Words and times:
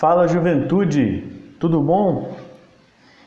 Fala 0.00 0.26
juventude, 0.26 1.20
tudo 1.60 1.78
bom? 1.78 2.34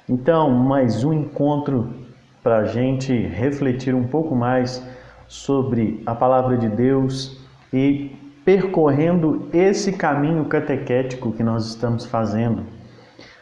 Então, 0.09 0.49
mais 0.49 1.03
um 1.03 1.13
encontro 1.13 1.93
para 2.41 2.57
a 2.57 2.65
gente 2.65 3.13
refletir 3.13 3.93
um 3.93 4.07
pouco 4.07 4.35
mais 4.35 4.83
sobre 5.27 6.01
a 6.03 6.15
palavra 6.15 6.57
de 6.57 6.67
Deus 6.67 7.37
e 7.71 8.17
percorrendo 8.43 9.47
esse 9.53 9.93
caminho 9.93 10.45
catequético 10.45 11.31
que 11.31 11.43
nós 11.43 11.67
estamos 11.67 12.07
fazendo. 12.07 12.63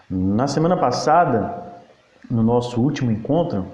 Na 0.09 0.45
semana 0.45 0.75
passada, 0.75 1.71
no 2.29 2.43
nosso 2.43 2.81
último 2.81 3.11
encontro, 3.11 3.65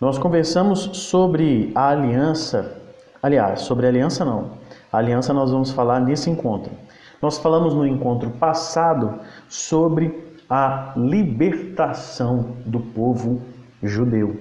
nós 0.00 0.16
conversamos 0.16 0.78
sobre 0.96 1.70
a 1.74 1.88
aliança, 1.88 2.74
aliás, 3.22 3.60
sobre 3.60 3.84
a 3.84 3.90
aliança 3.90 4.24
não. 4.24 4.52
A 4.90 4.96
aliança 4.96 5.34
nós 5.34 5.50
vamos 5.50 5.72
falar 5.72 6.00
nesse 6.00 6.30
encontro. 6.30 6.72
Nós 7.20 7.38
falamos 7.38 7.74
no 7.74 7.86
encontro 7.86 8.30
passado 8.30 9.20
sobre 9.48 10.34
a 10.48 10.92
libertação 10.96 12.56
do 12.66 12.80
povo 12.80 13.40
judeu. 13.82 14.36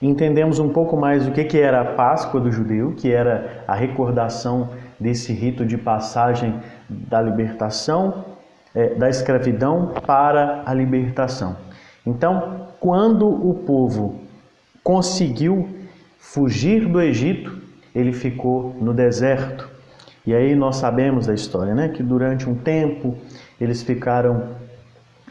Entendemos 0.00 0.58
um 0.58 0.68
pouco 0.68 0.96
mais 0.96 1.26
o 1.26 1.32
que 1.32 1.58
era 1.58 1.80
a 1.80 1.84
Páscoa 1.84 2.40
do 2.40 2.52
judeu, 2.52 2.92
que 2.96 3.10
era 3.10 3.64
a 3.66 3.74
recordação 3.74 4.70
desse 5.00 5.32
rito 5.32 5.64
de 5.64 5.78
passagem 5.78 6.60
da 6.88 7.20
libertação, 7.20 8.24
é, 8.74 8.94
da 8.94 9.08
escravidão 9.08 9.94
para 10.06 10.62
a 10.66 10.74
libertação. 10.74 11.56
Então, 12.06 12.68
quando 12.78 13.26
o 13.26 13.54
povo 13.54 14.20
conseguiu 14.84 15.68
fugir 16.18 16.86
do 16.86 17.00
Egito, 17.00 17.58
ele 17.94 18.12
ficou 18.12 18.76
no 18.80 18.92
deserto. 18.92 19.75
E 20.26 20.34
aí 20.34 20.56
nós 20.56 20.76
sabemos 20.76 21.26
da 21.26 21.34
história, 21.34 21.74
né? 21.74 21.88
Que 21.88 22.02
durante 22.02 22.48
um 22.48 22.54
tempo 22.54 23.16
eles 23.60 23.82
ficaram 23.82 24.56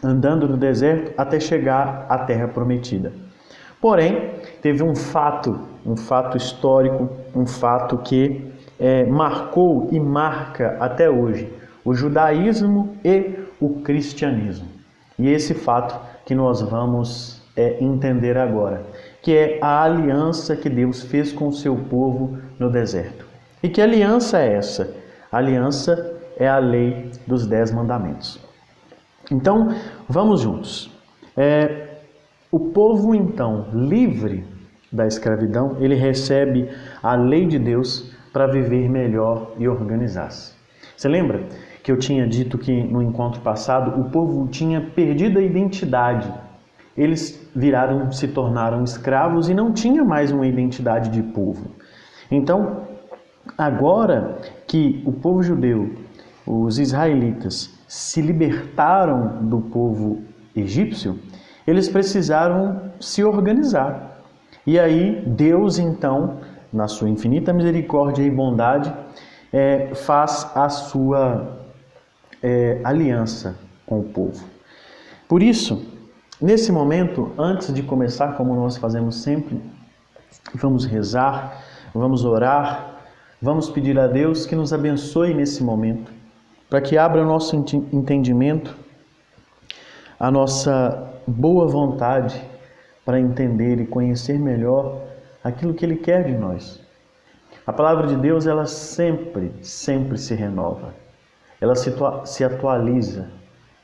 andando 0.03 0.47
no 0.47 0.57
deserto 0.57 1.13
até 1.17 1.39
chegar 1.39 2.05
à 2.07 2.19
terra 2.19 2.47
prometida. 2.47 3.11
Porém, 3.81 4.31
teve 4.61 4.83
um 4.83 4.95
fato, 4.95 5.59
um 5.85 5.97
fato 5.97 6.37
histórico, 6.37 7.09
um 7.35 7.45
fato 7.45 7.97
que 7.97 8.51
é, 8.79 9.05
marcou 9.05 9.89
e 9.91 9.99
marca 9.99 10.77
até 10.79 11.09
hoje 11.09 11.51
o 11.83 11.93
judaísmo 11.93 12.97
e 13.03 13.35
o 13.59 13.81
cristianismo. 13.81 14.67
E 15.19 15.29
esse 15.29 15.53
fato 15.53 15.99
que 16.25 16.33
nós 16.33 16.61
vamos 16.61 17.41
é, 17.55 17.81
entender 17.83 18.37
agora, 18.37 18.83
que 19.21 19.35
é 19.35 19.59
a 19.61 19.83
aliança 19.83 20.55
que 20.55 20.69
Deus 20.69 21.03
fez 21.03 21.31
com 21.31 21.47
o 21.47 21.53
seu 21.53 21.75
povo 21.75 22.37
no 22.59 22.69
deserto. 22.69 23.24
E 23.65 23.69
que 23.69 23.81
aliança 23.81 24.37
é 24.37 24.57
essa? 24.57 24.95
A 25.31 25.37
aliança 25.39 26.15
é 26.37 26.47
a 26.47 26.59
lei 26.59 27.09
dos 27.25 27.47
dez 27.47 27.71
mandamentos. 27.71 28.39
Então, 29.31 29.69
vamos 30.07 30.41
juntos. 30.41 30.95
É, 31.35 32.01
o 32.51 32.59
povo, 32.59 33.15
então, 33.15 33.65
livre 33.73 34.45
da 34.91 35.07
escravidão, 35.07 35.77
ele 35.79 35.95
recebe 35.95 36.69
a 37.01 37.15
lei 37.15 37.47
de 37.47 37.57
Deus 37.57 38.13
para 38.31 38.45
viver 38.45 38.87
melhor 38.87 39.53
e 39.57 39.67
organizar-se. 39.67 40.53
Você 40.95 41.09
lembra 41.09 41.47
que 41.81 41.91
eu 41.91 41.97
tinha 41.97 42.27
dito 42.27 42.59
que 42.59 42.83
no 42.83 43.01
encontro 43.01 43.41
passado 43.41 43.99
o 43.99 44.11
povo 44.11 44.47
tinha 44.47 44.79
perdido 44.79 45.39
a 45.39 45.41
identidade. 45.41 46.31
Eles 46.95 47.49
viraram, 47.55 48.11
se 48.11 48.27
tornaram 48.27 48.83
escravos 48.83 49.49
e 49.49 49.55
não 49.55 49.73
tinha 49.73 50.03
mais 50.03 50.31
uma 50.31 50.45
identidade 50.45 51.09
de 51.09 51.23
povo. 51.23 51.71
Então, 52.29 52.85
Agora 53.57 54.37
que 54.67 55.01
o 55.05 55.11
povo 55.11 55.41
judeu, 55.41 55.93
os 56.45 56.77
israelitas, 56.79 57.73
se 57.87 58.21
libertaram 58.21 59.45
do 59.45 59.61
povo 59.61 60.23
egípcio, 60.55 61.19
eles 61.65 61.87
precisaram 61.87 62.91
se 62.99 63.23
organizar. 63.23 64.21
E 64.65 64.79
aí 64.79 65.23
Deus, 65.25 65.77
então, 65.79 66.39
na 66.71 66.87
sua 66.87 67.09
infinita 67.09 67.53
misericórdia 67.53 68.23
e 68.23 68.29
bondade, 68.29 68.93
é, 69.53 69.93
faz 69.95 70.51
a 70.55 70.67
sua 70.67 71.59
é, 72.43 72.81
aliança 72.83 73.55
com 73.85 73.99
o 73.99 74.03
povo. 74.03 74.43
Por 75.27 75.41
isso, 75.41 75.85
nesse 76.41 76.71
momento, 76.71 77.31
antes 77.37 77.73
de 77.73 77.81
começar, 77.81 78.35
como 78.35 78.55
nós 78.55 78.77
fazemos 78.77 79.21
sempre, 79.21 79.61
vamos 80.53 80.85
rezar, 80.85 81.63
vamos 81.93 82.25
orar 82.25 82.94
Vamos 83.45 83.69
pedir 83.69 83.99
a 83.99 84.07
Deus 84.07 84.47
que 84.47 84.55
nos 84.55 84.73
abençoe 84.73 85.31
nesse 85.31 85.63
momento, 85.63 86.11
para 86.67 86.81
que 86.81 86.97
abra 86.97 87.21
o 87.21 87.25
nosso 87.25 87.55
entendimento, 87.93 88.75
a 90.19 90.31
nossa 90.31 91.13
boa 91.27 91.67
vontade 91.67 92.41
para 93.05 93.19
entender 93.19 93.79
e 93.79 93.85
conhecer 93.85 94.39
melhor 94.39 94.99
aquilo 95.43 95.75
que 95.75 95.85
Ele 95.85 95.97
quer 95.97 96.23
de 96.23 96.35
nós. 96.35 96.81
A 97.67 97.71
palavra 97.71 98.07
de 98.07 98.15
Deus, 98.15 98.47
ela 98.47 98.65
sempre, 98.65 99.53
sempre 99.61 100.17
se 100.17 100.33
renova. 100.33 100.95
Ela 101.61 101.75
se, 101.75 101.93
se 102.25 102.43
atualiza 102.43 103.29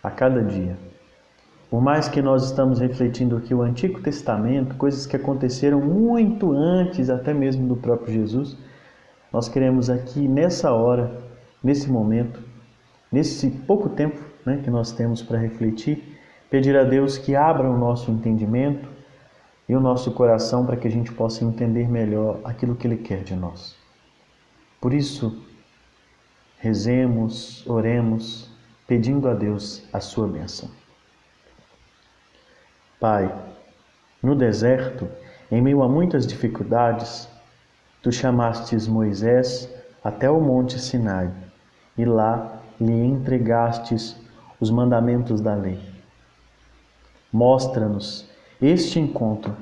a 0.01 0.09
cada 0.09 0.41
dia. 0.41 0.75
Por 1.69 1.83
mais 1.83 2.07
que 2.07 2.19
nós 2.19 2.45
estamos 2.45 2.79
refletindo 2.79 3.37
aqui 3.37 3.53
o 3.53 3.61
Antigo 3.61 4.01
Testamento, 4.01 4.75
coisas 4.75 5.05
que 5.05 5.15
aconteceram 5.15 5.79
muito 5.79 6.51
antes 6.51 7.11
até 7.11 7.31
mesmo 7.31 7.67
do 7.67 7.75
próprio 7.75 8.11
Jesus, 8.11 8.57
nós 9.31 9.47
queremos 9.47 9.89
aqui 9.89 10.27
nessa 10.27 10.73
hora, 10.73 11.23
nesse 11.63 11.89
momento, 11.89 12.41
nesse 13.11 13.49
pouco 13.49 13.89
tempo 13.89 14.19
né, 14.45 14.59
que 14.63 14.69
nós 14.69 14.91
temos 14.91 15.21
para 15.21 15.37
refletir, 15.37 16.19
pedir 16.49 16.77
a 16.77 16.83
Deus 16.83 17.17
que 17.17 17.35
abra 17.35 17.69
o 17.69 17.77
nosso 17.77 18.11
entendimento 18.11 18.89
e 19.69 19.75
o 19.75 19.79
nosso 19.79 20.11
coração 20.11 20.65
para 20.65 20.75
que 20.75 20.87
a 20.87 20.91
gente 20.91 21.11
possa 21.13 21.45
entender 21.45 21.87
melhor 21.87 22.41
aquilo 22.43 22.75
que 22.75 22.85
Ele 22.85 22.97
quer 22.97 23.23
de 23.23 23.35
nós. 23.35 23.75
Por 24.81 24.93
isso, 24.93 25.41
rezemos, 26.57 27.65
oremos, 27.67 28.51
pedindo 28.85 29.29
a 29.29 29.33
Deus 29.33 29.87
a 29.93 30.01
sua 30.01 30.27
bênção. 30.27 30.69
Pai, 32.99 33.33
no 34.21 34.35
deserto, 34.35 35.07
em 35.49 35.61
meio 35.61 35.81
a 35.81 35.87
muitas 35.87 36.27
dificuldades, 36.27 37.30
Tu 38.01 38.11
chamastes 38.11 38.87
Moisés 38.87 39.69
até 40.03 40.29
o 40.29 40.39
monte 40.41 40.79
Sinai, 40.79 41.31
e 41.97 42.05
lá 42.05 42.61
lhe 42.79 43.05
entregastes 43.05 44.19
os 44.59 44.71
mandamentos 44.71 45.41
da 45.41 45.53
lei. 45.53 45.79
Mostra-nos 47.31 48.27
este 48.61 48.99
encontro 48.99 49.55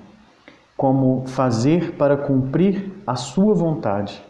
como 0.77 1.27
fazer 1.27 1.93
para 1.97 2.15
cumprir 2.15 2.91
a 3.05 3.15
sua 3.15 3.53
vontade, 3.53 4.23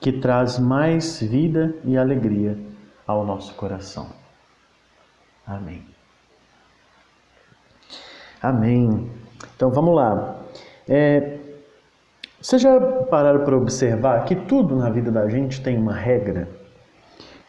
que 0.00 0.12
traz 0.12 0.58
mais 0.58 1.20
vida 1.20 1.74
e 1.84 1.96
alegria 1.96 2.58
ao 3.06 3.24
nosso 3.24 3.54
coração. 3.54 4.06
Amém. 5.46 5.82
Amém. 8.42 9.10
Então 9.56 9.70
vamos 9.70 9.96
lá. 9.96 10.42
É, 10.86 11.38
vocês 12.48 12.62
já 12.62 12.80
pararam 12.80 13.44
para 13.44 13.54
observar 13.54 14.24
que 14.24 14.34
tudo 14.34 14.74
na 14.74 14.88
vida 14.88 15.10
da 15.10 15.28
gente 15.28 15.60
tem 15.60 15.76
uma 15.76 15.92
regra? 15.92 16.48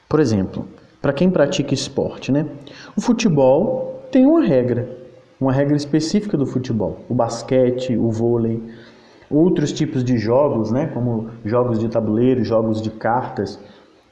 Por 0.09 0.19
exemplo, 0.19 0.67
para 1.01 1.13
quem 1.13 1.31
pratica 1.31 1.73
esporte, 1.73 2.33
né? 2.33 2.45
O 2.97 2.99
futebol 2.99 4.03
tem 4.11 4.25
uma 4.25 4.43
regra, 4.43 4.89
uma 5.39 5.53
regra 5.53 5.77
específica 5.77 6.35
do 6.35 6.45
futebol. 6.45 6.99
O 7.07 7.13
basquete, 7.13 7.95
o 7.95 8.11
vôlei, 8.11 8.61
outros 9.29 9.71
tipos 9.71 10.03
de 10.03 10.17
jogos, 10.17 10.69
né? 10.69 10.87
Como 10.87 11.29
jogos 11.45 11.79
de 11.79 11.87
tabuleiro, 11.87 12.43
jogos 12.43 12.81
de 12.81 12.89
cartas, 12.89 13.57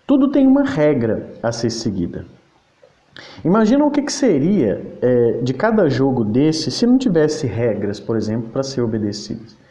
tudo 0.07 0.31
tem 0.31 0.47
uma 0.47 0.63
regra 0.63 1.33
a 1.43 1.51
ser 1.51 1.69
seguida. 1.69 2.25
Imagina 3.43 3.83
o 3.83 3.91
que, 3.91 4.03
que 4.03 4.13
seria 4.13 4.81
é, 5.01 5.31
de 5.41 5.53
cada 5.53 5.89
jogo 5.89 6.23
desse 6.23 6.71
se 6.71 6.87
não 6.87 6.97
tivesse 6.97 7.45
regras, 7.45 7.99
por 7.99 8.15
exemplo, 8.15 8.51
para 8.51 8.63
ser 8.63 8.79
obedecidas 8.79 9.66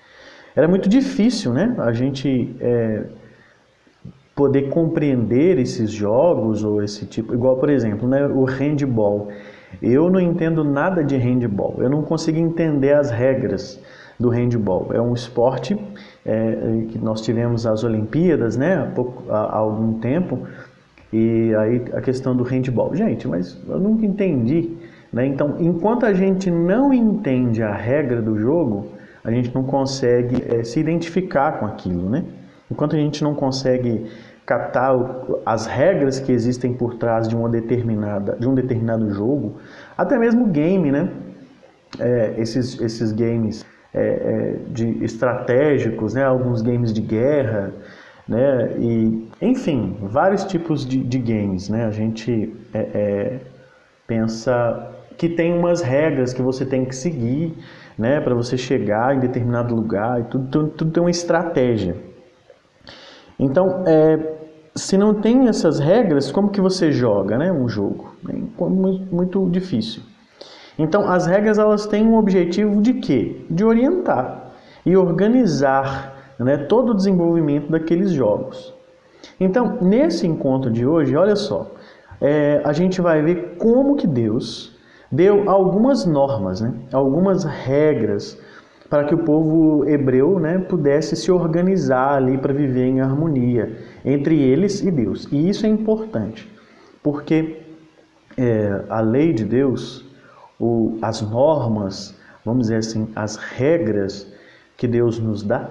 era 0.56 0.66
muito 0.66 0.88
difícil, 0.88 1.52
né? 1.52 1.74
A 1.78 1.92
gente 1.92 2.56
é, 2.60 3.02
poder 4.34 4.70
compreender 4.70 5.58
esses 5.58 5.90
jogos 5.90 6.64
ou 6.64 6.82
esse 6.82 7.04
tipo, 7.04 7.34
igual 7.34 7.56
por 7.56 7.68
exemplo, 7.68 8.08
né, 8.08 8.26
o 8.26 8.44
handball. 8.44 9.28
Eu 9.82 10.08
não 10.10 10.18
entendo 10.18 10.64
nada 10.64 11.04
de 11.04 11.16
handball. 11.16 11.76
Eu 11.78 11.90
não 11.90 12.02
consigo 12.02 12.38
entender 12.38 12.94
as 12.94 13.10
regras 13.10 13.78
do 14.18 14.30
handball. 14.30 14.88
É 14.92 15.00
um 15.00 15.12
esporte 15.12 15.78
é, 16.24 16.84
que 16.88 16.98
nós 16.98 17.20
tivemos 17.20 17.66
as 17.66 17.84
Olimpíadas, 17.84 18.56
né, 18.56 18.76
há, 18.76 18.86
pouco, 18.86 19.30
há, 19.30 19.38
há 19.38 19.56
algum 19.56 19.98
tempo. 19.98 20.46
E 21.12 21.54
aí 21.54 21.82
a 21.92 22.00
questão 22.00 22.34
do 22.34 22.44
handball. 22.44 22.94
Gente, 22.94 23.28
mas 23.28 23.58
eu 23.68 23.78
nunca 23.78 24.06
entendi. 24.06 24.70
Né? 25.12 25.26
Então, 25.26 25.56
enquanto 25.60 26.04
a 26.06 26.14
gente 26.14 26.50
não 26.50 26.92
entende 26.94 27.62
a 27.62 27.74
regra 27.74 28.20
do 28.20 28.38
jogo, 28.38 28.95
a 29.26 29.30
gente 29.32 29.52
não 29.52 29.64
consegue 29.64 30.40
é, 30.48 30.62
se 30.62 30.78
identificar 30.78 31.58
com 31.58 31.66
aquilo, 31.66 32.08
né? 32.08 32.24
Enquanto 32.70 32.94
a 32.94 32.98
gente 32.98 33.24
não 33.24 33.34
consegue 33.34 34.06
catar 34.46 34.94
as 35.44 35.66
regras 35.66 36.20
que 36.20 36.30
existem 36.30 36.72
por 36.72 36.94
trás 36.94 37.26
de 37.26 37.34
uma 37.34 37.48
determinada 37.48 38.36
de 38.38 38.46
um 38.46 38.54
determinado 38.54 39.10
jogo, 39.10 39.56
até 39.98 40.16
mesmo 40.16 40.46
game, 40.46 40.92
né? 40.92 41.10
É, 41.98 42.34
esses, 42.38 42.80
esses 42.80 43.10
games 43.10 43.66
é, 43.92 44.54
de 44.68 45.04
estratégicos, 45.04 46.14
né? 46.14 46.22
Alguns 46.22 46.62
games 46.62 46.92
de 46.92 47.00
guerra, 47.00 47.72
né? 48.28 48.76
E 48.78 49.28
enfim, 49.42 49.96
vários 50.02 50.44
tipos 50.44 50.86
de, 50.86 51.02
de 51.02 51.18
games, 51.18 51.68
né? 51.68 51.84
A 51.84 51.90
gente 51.90 52.54
pensa 54.06 54.92
que 55.18 55.28
tem 55.28 55.52
umas 55.52 55.80
regras 55.82 56.32
que 56.32 56.42
você 56.42 56.64
tem 56.64 56.84
que 56.84 56.94
seguir, 56.94 57.56
né? 57.98 58.20
Para 58.20 58.34
você 58.34 58.56
chegar 58.56 59.14
em 59.14 59.20
determinado 59.20 59.74
lugar 59.74 60.20
e 60.20 60.24
tudo, 60.24 60.48
tudo, 60.48 60.68
tudo 60.68 60.90
tem 60.90 61.02
uma 61.02 61.10
estratégia. 61.10 61.96
Então, 63.38 63.84
é, 63.86 64.36
se 64.74 64.96
não 64.96 65.14
tem 65.14 65.48
essas 65.48 65.78
regras, 65.78 66.30
como 66.30 66.50
que 66.50 66.60
você 66.60 66.92
joga 66.92 67.38
né, 67.38 67.50
um 67.50 67.68
jogo? 67.68 68.14
É 68.28 68.32
muito, 68.32 69.14
muito 69.14 69.48
difícil. 69.50 70.02
Então, 70.78 71.08
as 71.08 71.26
regras 71.26 71.58
elas 71.58 71.86
têm 71.86 72.06
um 72.06 72.16
objetivo 72.16 72.82
de 72.82 72.94
quê? 72.94 73.44
De 73.48 73.64
orientar 73.64 74.52
e 74.84 74.96
organizar 74.96 76.34
né, 76.38 76.56
todo 76.58 76.90
o 76.90 76.94
desenvolvimento 76.94 77.70
daqueles 77.70 78.10
jogos. 78.10 78.74
Então, 79.40 79.78
nesse 79.80 80.26
encontro 80.26 80.70
de 80.70 80.86
hoje, 80.86 81.16
olha 81.16 81.36
só, 81.36 81.70
é, 82.20 82.60
a 82.64 82.72
gente 82.72 83.00
vai 83.00 83.22
ver 83.22 83.56
como 83.58 83.96
que 83.96 84.06
Deus 84.06 84.75
deu 85.10 85.48
algumas 85.48 86.04
normas, 86.04 86.60
né, 86.60 86.72
algumas 86.92 87.44
regras 87.44 88.38
para 88.88 89.04
que 89.04 89.14
o 89.14 89.18
povo 89.18 89.84
hebreu 89.88 90.38
né, 90.38 90.58
pudesse 90.58 91.16
se 91.16 91.30
organizar 91.30 92.16
ali 92.16 92.38
para 92.38 92.52
viver 92.52 92.86
em 92.86 93.00
harmonia 93.00 93.76
entre 94.04 94.40
eles 94.40 94.82
e 94.82 94.90
Deus. 94.90 95.28
E 95.30 95.48
isso 95.48 95.66
é 95.66 95.68
importante, 95.68 96.48
porque 97.02 97.62
é, 98.36 98.84
a 98.88 99.00
lei 99.00 99.32
de 99.32 99.44
Deus, 99.44 100.04
o, 100.58 100.98
as 101.02 101.20
normas, 101.22 102.14
vamos 102.44 102.68
dizer 102.68 102.76
assim, 102.76 103.08
as 103.16 103.36
regras 103.36 104.32
que 104.76 104.86
Deus 104.86 105.18
nos 105.18 105.42
dá, 105.42 105.68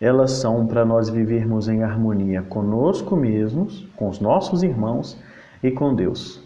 elas 0.00 0.32
são 0.32 0.66
para 0.66 0.84
nós 0.84 1.08
vivermos 1.08 1.68
em 1.68 1.82
harmonia 1.82 2.42
conosco 2.42 3.16
mesmos, 3.16 3.86
com 3.96 4.08
os 4.08 4.18
nossos 4.18 4.62
irmãos 4.62 5.16
e 5.62 5.70
com 5.70 5.94
Deus. 5.94 6.42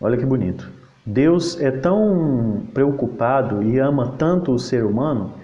Olha 0.00 0.16
que 0.16 0.24
bonito. 0.24 0.85
Deus 1.06 1.60
é 1.60 1.70
tão 1.70 2.64
preocupado 2.74 3.62
e 3.62 3.78
ama 3.78 4.14
tanto 4.18 4.50
o 4.50 4.58
ser 4.58 4.84
humano 4.84 5.34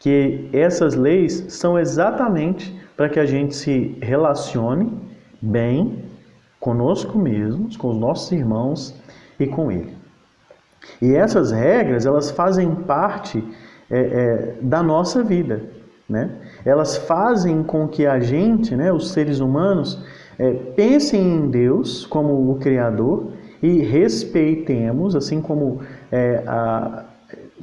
que 0.00 0.50
essas 0.52 0.96
leis 0.96 1.46
são 1.50 1.78
exatamente 1.78 2.76
para 2.96 3.08
que 3.08 3.20
a 3.20 3.24
gente 3.24 3.54
se 3.54 3.96
relacione 4.02 4.92
bem 5.40 6.04
conosco 6.58 7.16
mesmos, 7.16 7.76
com 7.76 7.90
os 7.90 7.96
nossos 7.96 8.32
irmãos 8.32 8.94
e 9.38 9.46
com 9.46 9.70
Ele. 9.70 9.96
E 11.00 11.14
essas 11.14 11.52
regras 11.52 12.06
elas 12.06 12.32
fazem 12.32 12.74
parte 12.74 13.42
é, 13.88 13.98
é, 13.98 14.54
da 14.60 14.82
nossa 14.82 15.22
vida, 15.22 15.62
né? 16.08 16.30
Elas 16.64 16.96
fazem 16.96 17.62
com 17.62 17.86
que 17.86 18.04
a 18.04 18.18
gente, 18.18 18.74
né, 18.74 18.92
os 18.92 19.12
seres 19.12 19.40
humanos, 19.40 20.02
é, 20.38 20.52
pensem 20.52 21.22
em 21.22 21.50
Deus 21.50 22.04
como 22.04 22.50
o 22.50 22.58
Criador 22.58 23.32
e 23.64 23.78
respeitemos, 23.78 25.16
assim 25.16 25.40
como, 25.40 25.80
é, 26.12 26.44
a, 26.46 27.04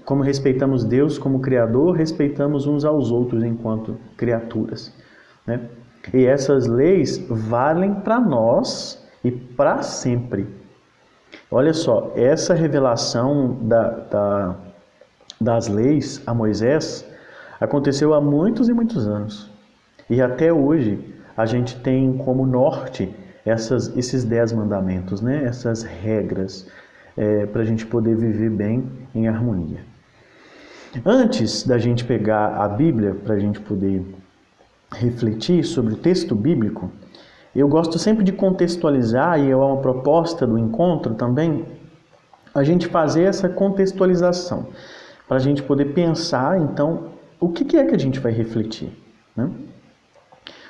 como 0.03 0.23
respeitamos 0.23 0.83
Deus 0.83 1.19
como 1.19 1.41
Criador, 1.41 1.95
respeitamos 1.95 2.65
uns 2.65 2.83
aos 2.83 3.11
outros 3.11 3.43
enquanto 3.43 3.95
criaturas. 4.17 4.91
Né? 5.45 5.59
E 6.11 6.25
essas 6.25 6.65
leis 6.65 7.23
valem 7.29 7.93
para 7.93 8.19
nós 8.19 9.07
e 9.23 9.29
para 9.29 9.83
sempre. 9.83 10.47
Olha 11.51 11.71
só, 11.71 12.11
essa 12.15 12.55
revelação 12.55 13.59
da, 13.61 13.89
da, 13.89 14.55
das 15.39 15.67
leis 15.67 16.19
a 16.25 16.33
Moisés 16.33 17.07
aconteceu 17.59 18.15
há 18.15 18.19
muitos 18.19 18.69
e 18.69 18.73
muitos 18.73 19.07
anos. 19.07 19.51
E 20.09 20.19
até 20.19 20.51
hoje 20.51 21.13
a 21.37 21.45
gente 21.45 21.79
tem 21.81 22.17
como 22.17 22.47
norte 22.47 23.13
essas, 23.45 23.95
esses 23.97 24.23
dez 24.23 24.51
mandamentos, 24.51 25.21
né? 25.21 25.43
essas 25.43 25.83
regras, 25.83 26.67
é, 27.17 27.45
para 27.45 27.61
a 27.61 27.65
gente 27.65 27.85
poder 27.85 28.15
viver 28.15 28.49
bem 28.49 28.89
em 29.13 29.27
harmonia. 29.27 29.79
Antes 31.05 31.63
da 31.65 31.77
gente 31.77 32.03
pegar 32.03 32.55
a 32.55 32.67
Bíblia, 32.67 33.13
para 33.13 33.35
a 33.35 33.39
gente 33.39 33.59
poder 33.59 34.05
refletir 34.93 35.63
sobre 35.63 35.93
o 35.93 35.97
texto 35.97 36.35
bíblico, 36.35 36.91
eu 37.55 37.67
gosto 37.67 37.97
sempre 37.97 38.23
de 38.23 38.31
contextualizar, 38.31 39.39
e 39.39 39.49
é 39.49 39.55
uma 39.55 39.77
proposta 39.77 40.45
do 40.45 40.57
encontro 40.57 41.13
também, 41.15 41.65
a 42.53 42.63
gente 42.63 42.87
fazer 42.87 43.23
essa 43.23 43.47
contextualização, 43.47 44.67
para 45.27 45.37
a 45.37 45.39
gente 45.39 45.63
poder 45.63 45.93
pensar, 45.93 46.59
então, 46.59 47.11
o 47.39 47.49
que 47.49 47.77
é 47.77 47.85
que 47.85 47.95
a 47.95 47.97
gente 47.97 48.19
vai 48.19 48.31
refletir. 48.31 48.91
Né? 49.35 49.49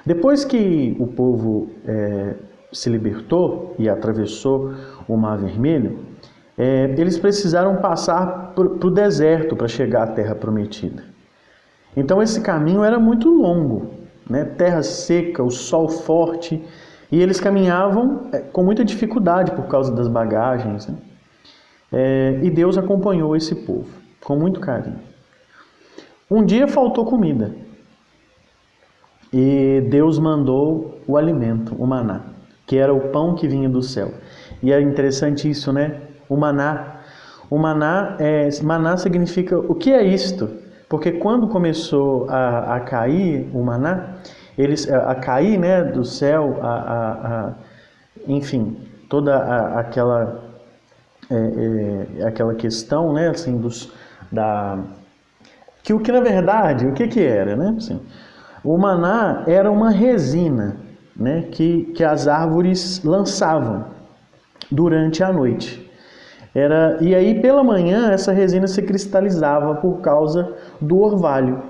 Depois 0.06 0.46
que 0.46 0.96
o 1.00 1.08
povo 1.08 1.70
é, 1.86 2.36
se 2.72 2.90
libertou 2.90 3.76
e 3.78 3.90
atravessou 3.90 4.74
o 5.08 5.18
Mar 5.18 5.38
Vermelho, 5.38 6.00
é, 6.58 6.94
eles 6.98 7.18
precisaram 7.18 7.78
passar 7.78 8.54
para 8.54 8.66
o 8.66 8.92
deserto 8.92 9.56
para 9.56 9.68
chegar 9.68 10.04
à 10.04 10.08
Terra 10.08 10.36
Prometida. 10.36 11.04
Então 11.96 12.22
esse 12.22 12.40
caminho 12.42 12.84
era 12.84 13.00
muito 13.00 13.30
longo, 13.30 13.92
né? 14.30 14.46
terra 14.46 14.82
seca, 14.84 15.44
o 15.44 15.52
sol 15.52 15.90
forte, 15.90 16.64
e 17.12 17.22
eles 17.22 17.40
caminhavam 17.40 18.30
é, 18.32 18.40
com 18.40 18.64
muita 18.64 18.86
dificuldade 18.86 19.52
por 19.52 19.68
causa 19.68 19.94
das 19.94 20.08
bagagens. 20.08 20.88
Né? 20.88 20.96
É, 21.92 22.40
e 22.42 22.50
Deus 22.50 22.78
acompanhou 22.78 23.36
esse 23.36 23.54
povo 23.54 23.90
com 24.24 24.36
muito 24.38 24.60
carinho. 24.60 25.00
Um 26.30 26.46
dia 26.46 26.68
faltou 26.68 27.06
comida 27.06 27.54
e 29.34 29.86
Deus 29.90 30.18
mandou 30.18 31.00
o 31.06 31.18
alimento, 31.18 31.76
o 31.76 31.86
maná 31.86 32.31
que 32.72 32.78
era 32.78 32.94
o 32.94 33.10
pão 33.10 33.36
que 33.36 33.50
vinha 33.50 33.68
do 33.68 33.84
céu. 33.84 34.14
E 34.64 34.72
é 34.72 34.80
interessante 34.80 35.50
isso, 35.50 35.74
né? 35.74 36.00
O 36.30 36.38
maná. 36.38 37.02
O 37.50 37.58
maná, 37.58 38.16
é, 38.18 38.48
maná 38.64 38.96
significa 38.96 39.60
o 39.60 39.76
que 39.76 39.92
é 39.92 40.02
isto? 40.02 40.50
Porque 40.88 41.12
quando 41.12 41.50
começou 41.50 42.30
a, 42.30 42.78
a 42.78 42.80
cair 42.80 43.50
o 43.54 43.62
maná, 43.62 44.14
eles, 44.58 44.90
a, 44.90 45.14
cair 45.16 45.60
né, 45.60 45.84
do 45.84 46.06
céu, 46.06 46.60
a, 46.62 46.72
a, 46.72 47.12
a 47.48 47.54
enfim, 48.26 48.78
toda 49.10 49.36
a, 49.36 49.80
aquela, 49.82 50.42
é, 51.30 52.20
é, 52.22 52.26
aquela 52.26 52.56
questão, 52.56 53.12
né, 53.12 53.28
assim, 53.28 53.58
dos, 53.58 53.92
da, 54.32 54.80
que 55.84 55.94
o 55.94 56.00
que 56.00 56.10
na 56.10 56.22
verdade, 56.22 56.88
o 56.88 56.94
que 56.94 57.06
que 57.10 57.20
era, 57.20 57.54
né? 57.54 57.76
Assim, 57.76 58.00
o 58.64 58.78
maná 58.78 59.44
era 59.46 59.70
uma 59.70 59.90
resina 59.90 60.90
né, 61.22 61.46
que, 61.52 61.84
que 61.96 62.04
as 62.04 62.28
árvores 62.28 63.04
lançavam 63.04 63.86
durante 64.70 65.24
a 65.24 65.32
noite. 65.32 65.90
Era, 66.54 66.98
e 67.00 67.16
aí 67.16 67.40
pela 67.40 67.64
manhã 67.64 68.12
essa 68.12 68.34
resina 68.34 68.68
se 68.68 68.82
cristalizava 68.82 69.76
por 69.76 70.02
causa 70.02 70.54
do 70.82 71.00
orvalho. 71.00 71.62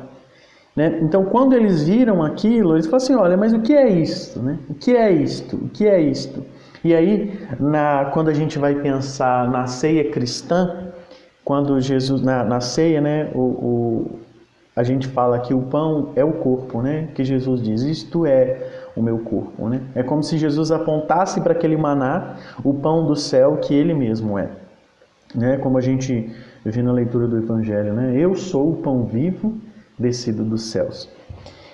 Né? 0.75 0.99
Então 1.01 1.25
quando 1.25 1.53
eles 1.53 1.83
viram 1.83 2.23
aquilo, 2.23 2.73
eles 2.73 2.85
falaram 2.85 3.03
assim, 3.03 3.15
olha, 3.15 3.37
mas 3.37 3.53
o 3.53 3.59
que 3.59 3.73
é 3.73 3.87
isto? 3.89 4.39
Né? 4.39 4.57
O 4.69 4.73
que 4.73 4.95
é 4.95 5.11
isto? 5.11 5.55
O 5.55 5.69
que 5.69 5.87
é 5.87 6.01
isto? 6.01 6.43
E 6.83 6.95
aí, 6.95 7.39
na, 7.59 8.05
quando 8.05 8.29
a 8.29 8.33
gente 8.33 8.57
vai 8.57 8.73
pensar 8.73 9.47
na 9.51 9.67
ceia 9.67 10.09
cristã, 10.09 10.91
quando 11.45 11.79
Jesus, 11.79 12.23
na, 12.23 12.43
na 12.43 12.59
ceia, 12.59 12.99
né, 12.99 13.29
o, 13.35 13.39
o, 13.39 14.19
a 14.75 14.81
gente 14.81 15.07
fala 15.07 15.39
que 15.39 15.53
o 15.53 15.61
pão 15.61 16.11
é 16.15 16.23
o 16.23 16.33
corpo, 16.33 16.81
né? 16.81 17.09
Que 17.13 17.23
Jesus 17.23 17.61
diz, 17.61 17.81
isto 17.81 18.25
é 18.25 18.80
o 18.95 19.01
meu 19.01 19.19
corpo. 19.19 19.67
Né? 19.67 19.81
É 19.95 20.03
como 20.03 20.23
se 20.23 20.37
Jesus 20.37 20.71
apontasse 20.71 21.41
para 21.41 21.53
aquele 21.53 21.77
maná 21.77 22.35
o 22.63 22.73
pão 22.73 23.05
do 23.05 23.15
céu 23.15 23.57
que 23.57 23.73
ele 23.73 23.93
mesmo 23.93 24.37
é. 24.37 24.49
Né? 25.33 25.57
Como 25.57 25.77
a 25.77 25.81
gente 25.81 26.29
viu 26.65 26.83
na 26.83 26.91
leitura 26.91 27.27
do 27.27 27.37
Evangelho, 27.37 27.93
né? 27.93 28.13
eu 28.15 28.35
sou 28.35 28.71
o 28.71 28.75
pão 28.77 29.05
vivo 29.05 29.55
descido 29.97 30.43
dos 30.43 30.63
céus. 30.63 31.09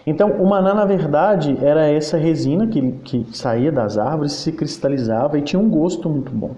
Então, 0.06 0.32
o 0.42 0.48
maná, 0.48 0.74
na 0.74 0.86
verdade, 0.86 1.58
era 1.62 1.86
essa 1.90 2.18
resina 2.18 2.68
que, 2.68 2.94
que 3.04 3.26
saía 3.34 3.72
das 3.72 3.98
árvores, 3.98 4.32
se 4.32 4.54
cristalizava 4.54 5.38
e 5.38 5.42
tinha 5.42 5.60
um 5.60 5.70
gosto 5.70 6.10
muito 6.10 6.32
bom. 6.32 6.56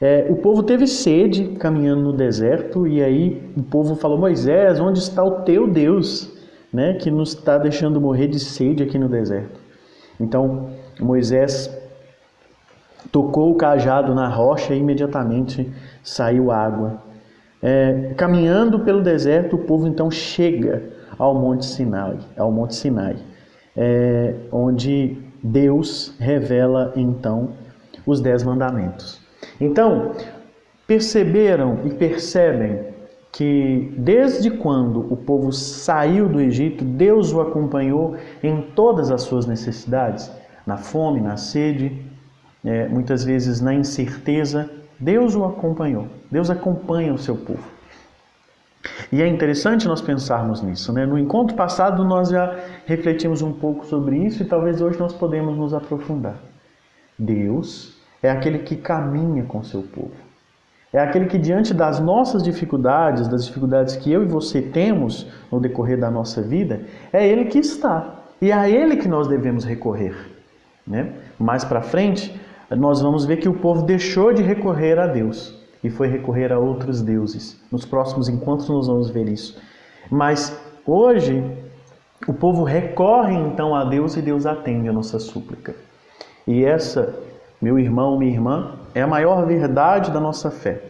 É, 0.00 0.26
o 0.30 0.36
povo 0.36 0.62
teve 0.62 0.86
sede 0.86 1.56
caminhando 1.58 2.02
no 2.02 2.12
deserto, 2.12 2.88
e 2.88 3.02
aí 3.02 3.40
o 3.56 3.62
povo 3.62 3.94
falou: 3.94 4.18
Moisés, 4.18 4.80
onde 4.80 4.98
está 4.98 5.22
o 5.22 5.42
teu 5.42 5.68
Deus? 5.68 6.39
Né, 6.72 6.94
que 6.94 7.10
nos 7.10 7.34
está 7.34 7.58
deixando 7.58 8.00
morrer 8.00 8.28
de 8.28 8.38
sede 8.38 8.82
aqui 8.82 8.98
no 8.98 9.08
deserto. 9.08 9.60
Então 10.18 10.70
Moisés 11.00 11.70
tocou 13.10 13.50
o 13.50 13.54
cajado 13.56 14.14
na 14.14 14.28
rocha 14.28 14.74
e 14.74 14.78
imediatamente 14.78 15.70
saiu 16.02 16.50
água. 16.50 17.02
É, 17.62 18.14
caminhando 18.16 18.80
pelo 18.80 19.02
deserto, 19.02 19.56
o 19.56 19.58
povo 19.58 19.86
então 19.86 20.10
chega 20.10 20.82
ao 21.18 21.34
Monte 21.34 21.66
Sinai, 21.66 22.18
ao 22.36 22.50
Monte 22.50 22.74
Sinai. 22.74 23.16
é, 23.76 24.34
onde 24.50 25.16
Deus 25.42 26.14
revela 26.18 26.92
então 26.96 27.50
os 28.06 28.20
dez 28.20 28.42
mandamentos. 28.42 29.20
Então, 29.60 30.12
perceberam 30.86 31.80
e 31.84 31.90
percebem 31.90 32.89
que 33.32 33.94
desde 33.96 34.50
quando 34.50 35.00
o 35.12 35.16
povo 35.16 35.52
saiu 35.52 36.28
do 36.28 36.40
Egito, 36.40 36.84
Deus 36.84 37.32
o 37.32 37.40
acompanhou 37.40 38.16
em 38.42 38.60
todas 38.60 39.10
as 39.10 39.22
suas 39.22 39.46
necessidades, 39.46 40.30
na 40.66 40.76
fome, 40.76 41.20
na 41.20 41.36
sede, 41.36 42.04
é, 42.64 42.88
muitas 42.88 43.24
vezes 43.24 43.60
na 43.60 43.72
incerteza, 43.72 44.70
Deus 44.98 45.34
o 45.34 45.44
acompanhou. 45.44 46.08
Deus 46.30 46.50
acompanha 46.50 47.14
o 47.14 47.18
seu 47.18 47.36
povo. 47.36 47.64
E 49.12 49.22
é 49.22 49.26
interessante 49.26 49.86
nós 49.86 50.00
pensarmos 50.00 50.62
nisso, 50.62 50.92
né? 50.92 51.04
No 51.04 51.18
encontro 51.18 51.56
passado 51.56 52.04
nós 52.04 52.30
já 52.30 52.58
refletimos 52.86 53.42
um 53.42 53.52
pouco 53.52 53.84
sobre 53.86 54.16
isso 54.16 54.42
e 54.42 54.46
talvez 54.46 54.80
hoje 54.80 54.98
nós 54.98 55.12
podemos 55.12 55.56
nos 55.56 55.74
aprofundar. 55.74 56.36
Deus 57.18 57.98
é 58.22 58.30
aquele 58.30 58.60
que 58.60 58.76
caminha 58.76 59.44
com 59.44 59.62
seu 59.62 59.82
povo. 59.82 60.29
É 60.92 60.98
aquele 60.98 61.26
que, 61.26 61.38
diante 61.38 61.72
das 61.72 62.00
nossas 62.00 62.42
dificuldades, 62.42 63.28
das 63.28 63.44
dificuldades 63.46 63.96
que 63.96 64.10
eu 64.10 64.22
e 64.22 64.26
você 64.26 64.60
temos 64.60 65.26
no 65.50 65.60
decorrer 65.60 65.98
da 65.98 66.10
nossa 66.10 66.42
vida, 66.42 66.82
é 67.12 67.26
Ele 67.26 67.44
que 67.44 67.58
está. 67.58 68.24
E 68.42 68.50
é 68.50 68.54
a 68.54 68.68
Ele 68.68 68.96
que 68.96 69.06
nós 69.06 69.28
devemos 69.28 69.64
recorrer. 69.64 70.16
Né? 70.86 71.12
Mais 71.38 71.64
para 71.64 71.80
frente, 71.80 72.40
nós 72.70 73.00
vamos 73.00 73.24
ver 73.24 73.36
que 73.36 73.48
o 73.48 73.54
povo 73.54 73.82
deixou 73.82 74.32
de 74.32 74.42
recorrer 74.42 74.98
a 74.98 75.06
Deus 75.06 75.56
e 75.82 75.88
foi 75.88 76.08
recorrer 76.08 76.52
a 76.52 76.58
outros 76.58 77.00
deuses. 77.02 77.60
Nos 77.70 77.84
próximos 77.84 78.28
encontros 78.28 78.68
nós 78.68 78.86
vamos 78.88 79.10
ver 79.10 79.28
isso. 79.28 79.60
Mas 80.10 80.58
hoje, 80.84 81.42
o 82.26 82.32
povo 82.32 82.64
recorre 82.64 83.34
então 83.34 83.74
a 83.74 83.84
Deus 83.84 84.16
e 84.16 84.22
Deus 84.22 84.44
atende 84.44 84.88
a 84.88 84.92
nossa 84.92 85.18
súplica. 85.20 85.74
E 86.46 86.64
essa, 86.64 87.14
meu 87.62 87.78
irmão, 87.78 88.18
minha 88.18 88.32
irmã, 88.32 88.79
é 88.94 89.02
a 89.02 89.06
maior 89.06 89.46
verdade 89.46 90.10
da 90.10 90.20
nossa 90.20 90.50
fé. 90.50 90.82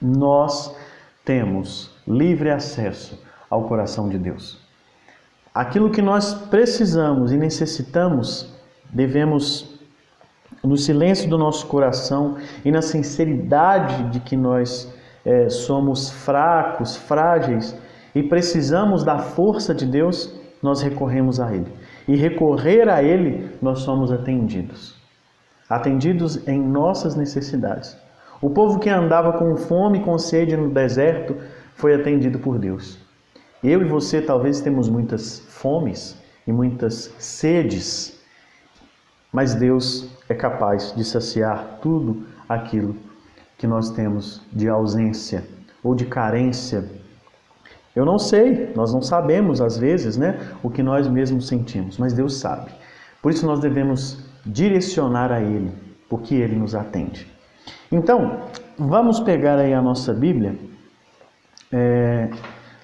Nós 0.00 0.74
temos 1.24 1.90
livre 2.06 2.50
acesso 2.50 3.22
ao 3.48 3.64
coração 3.64 4.08
de 4.08 4.18
Deus. 4.18 4.60
Aquilo 5.54 5.90
que 5.90 6.02
nós 6.02 6.34
precisamos 6.34 7.32
e 7.32 7.36
necessitamos, 7.36 8.52
devemos, 8.90 9.78
no 10.64 10.76
silêncio 10.76 11.28
do 11.28 11.36
nosso 11.36 11.66
coração 11.66 12.36
e 12.64 12.70
na 12.70 12.80
sinceridade 12.80 14.10
de 14.10 14.20
que 14.20 14.36
nós 14.36 14.92
é, 15.24 15.48
somos 15.48 16.10
fracos, 16.10 16.96
frágeis 16.96 17.76
e 18.14 18.22
precisamos 18.22 19.04
da 19.04 19.18
força 19.18 19.74
de 19.74 19.86
Deus, 19.86 20.34
nós 20.62 20.80
recorremos 20.80 21.38
a 21.38 21.54
Ele. 21.54 21.72
E 22.08 22.16
recorrer 22.16 22.88
a 22.88 23.02
Ele, 23.02 23.50
nós 23.60 23.80
somos 23.80 24.10
atendidos 24.10 25.01
atendidos 25.74 26.46
em 26.46 26.60
nossas 26.60 27.16
necessidades. 27.16 27.96
O 28.42 28.50
povo 28.50 28.78
que 28.78 28.90
andava 28.90 29.32
com 29.32 29.56
fome 29.56 29.98
e 29.98 30.02
com 30.02 30.18
sede 30.18 30.54
no 30.54 30.68
deserto 30.68 31.36
foi 31.74 31.94
atendido 31.94 32.38
por 32.38 32.58
Deus. 32.58 32.98
Eu 33.64 33.80
e 33.80 33.84
você 33.84 34.20
talvez 34.20 34.60
temos 34.60 34.88
muitas 34.88 35.38
fomes 35.48 36.16
e 36.46 36.52
muitas 36.52 37.14
sedes, 37.18 38.20
mas 39.32 39.54
Deus 39.54 40.10
é 40.28 40.34
capaz 40.34 40.92
de 40.94 41.04
saciar 41.04 41.78
tudo 41.80 42.26
aquilo 42.46 42.94
que 43.56 43.66
nós 43.66 43.88
temos 43.90 44.42
de 44.52 44.68
ausência 44.68 45.42
ou 45.82 45.94
de 45.94 46.04
carência. 46.04 46.84
Eu 47.96 48.04
não 48.04 48.18
sei, 48.18 48.72
nós 48.74 48.92
não 48.92 49.00
sabemos 49.00 49.60
às 49.62 49.78
vezes, 49.78 50.18
né, 50.18 50.38
o 50.62 50.68
que 50.68 50.82
nós 50.82 51.08
mesmos 51.08 51.46
sentimos, 51.46 51.96
mas 51.96 52.12
Deus 52.12 52.36
sabe. 52.36 52.72
Por 53.22 53.30
isso 53.30 53.46
nós 53.46 53.60
devemos 53.60 54.31
direcionar 54.44 55.30
a 55.32 55.40
Ele, 55.40 55.72
porque 56.08 56.34
Ele 56.34 56.56
nos 56.56 56.74
atende. 56.74 57.26
Então, 57.90 58.40
vamos 58.78 59.20
pegar 59.20 59.58
aí 59.58 59.72
a 59.72 59.82
nossa 59.82 60.12
Bíblia, 60.12 60.56
é, 61.70 62.28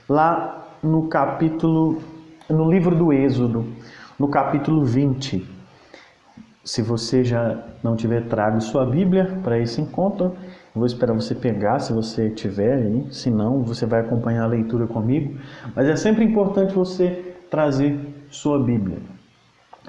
lá 0.08 0.66
no 0.82 1.08
capítulo, 1.08 2.00
no 2.48 2.70
livro 2.70 2.94
do 2.94 3.12
Êxodo, 3.12 3.66
no 4.18 4.28
capítulo 4.28 4.84
20. 4.84 5.46
Se 6.64 6.82
você 6.82 7.24
já 7.24 7.58
não 7.82 7.96
tiver 7.96 8.26
trago 8.28 8.60
sua 8.60 8.84
Bíblia 8.84 9.40
para 9.42 9.58
esse 9.58 9.80
encontro, 9.80 10.36
vou 10.74 10.86
esperar 10.86 11.14
você 11.14 11.34
pegar, 11.34 11.78
se 11.80 11.92
você 11.92 12.28
tiver 12.30 12.74
aí. 12.74 13.06
Se 13.10 13.30
não, 13.30 13.62
você 13.62 13.86
vai 13.86 14.00
acompanhar 14.00 14.44
a 14.44 14.46
leitura 14.46 14.86
comigo. 14.86 15.38
Mas 15.74 15.88
é 15.88 15.96
sempre 15.96 16.24
importante 16.24 16.74
você 16.74 17.34
trazer 17.50 17.98
sua 18.30 18.62
Bíblia 18.62 18.98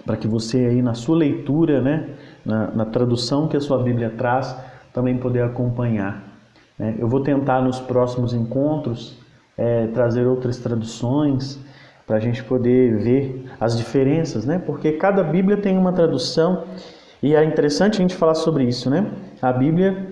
para 0.05 0.17
que 0.17 0.27
você 0.27 0.57
aí 0.65 0.81
na 0.81 0.93
sua 0.93 1.17
leitura, 1.17 1.81
né, 1.81 2.09
na, 2.45 2.71
na, 2.71 2.85
tradução 2.85 3.47
que 3.47 3.57
a 3.57 3.61
sua 3.61 3.81
Bíblia 3.81 4.13
traz, 4.17 4.55
também 4.93 5.17
poder 5.17 5.43
acompanhar. 5.43 6.23
Né? 6.77 6.95
Eu 6.97 7.07
vou 7.07 7.21
tentar 7.21 7.61
nos 7.61 7.79
próximos 7.79 8.33
encontros 8.33 9.17
é, 9.57 9.87
trazer 9.87 10.25
outras 10.25 10.57
traduções 10.57 11.59
para 12.07 12.17
a 12.17 12.19
gente 12.19 12.43
poder 12.43 12.97
ver 12.97 13.45
as 13.59 13.77
diferenças, 13.77 14.43
né? 14.43 14.57
Porque 14.57 14.93
cada 14.93 15.21
Bíblia 15.21 15.57
tem 15.57 15.77
uma 15.77 15.93
tradução 15.93 16.63
e 17.21 17.35
é 17.35 17.43
interessante 17.43 17.99
a 17.99 18.01
gente 18.01 18.15
falar 18.15 18.33
sobre 18.33 18.63
isso, 18.63 18.89
né? 18.89 19.11
A 19.39 19.53
Bíblia 19.53 20.07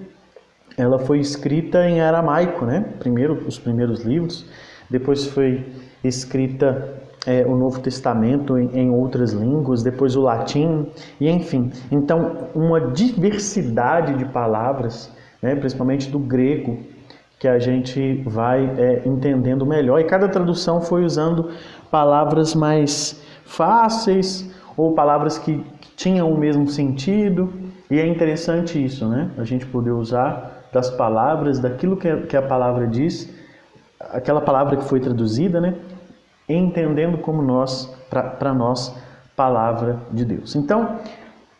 ela 0.77 1.00
foi 1.00 1.20
escrita 1.20 1.89
em 1.89 2.00
aramaico, 2.00 2.65
né? 2.65 2.86
Primeiro 3.00 3.44
os 3.48 3.58
primeiros 3.58 4.03
livros, 4.03 4.46
depois 4.89 5.25
foi 5.25 5.65
escrita 6.03 7.01
é, 7.27 7.46
o 7.46 7.55
Novo 7.55 7.79
Testamento 7.81 8.57
em, 8.57 8.69
em, 8.74 8.89
outras 8.89 9.34
línguas, 9.34 9.84
depois 9.84 10.15
o 10.15 10.22
latim, 10.22 10.88
e 11.19 11.29
enfim. 11.29 11.72
Então, 11.91 12.50
uma 12.55 12.79
diversidade 12.79 14.13
de 14.13 14.25
palavras, 14.25 15.12
né, 15.41 15.55
principalmente 15.55 16.10
do 16.10 16.17
grego, 16.17 16.79
que 17.38 17.48
a 17.48 17.60
gente 17.60 18.24
vai 18.25 18.65
é, 18.77 19.03
entendendo 19.05 19.65
melhor. 19.65 20.00
E 20.00 20.05
cada 20.05 20.27
tradução 20.27 20.81
foi 20.81 21.03
usando 21.03 21.51
palavras 21.91 22.55
mais 22.55 23.22
fáceis 23.46 24.50
ou 24.75 24.93
palavras 24.93 25.38
que, 25.38 25.63
tinham 25.98 26.31
o 26.31 26.38
mesmo 26.38 26.67
sentido. 26.69 27.51
E 27.89 28.00
é 28.00 28.05
interessante 28.05 28.84
isso, 28.84 29.07
né? 29.07 29.31
A 29.38 29.43
gente 29.43 29.65
poder 29.65 29.91
usar 29.91 30.69
das 30.72 30.91
palavras, 30.91 31.60
daquilo 31.60 31.98
que 31.98 32.38
a 32.38 32.41
palavra 32.41 32.86
diz, 32.86 33.34
aquela 34.00 34.39
palavra 34.39 34.77
que 34.77 34.84
foi 34.84 35.00
traduzida, 35.00 35.60
né? 35.60 35.74
Entendendo 36.48 37.18
como 37.18 37.42
nós, 37.42 37.86
para 38.10 38.54
nós, 38.54 38.96
palavra 39.36 40.00
de 40.12 40.25
Deus. 40.25 40.56
Então, 40.56 41.00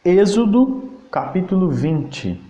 Êxodo 0.03 0.89
capítulo 1.12 1.70
20, 1.70 2.41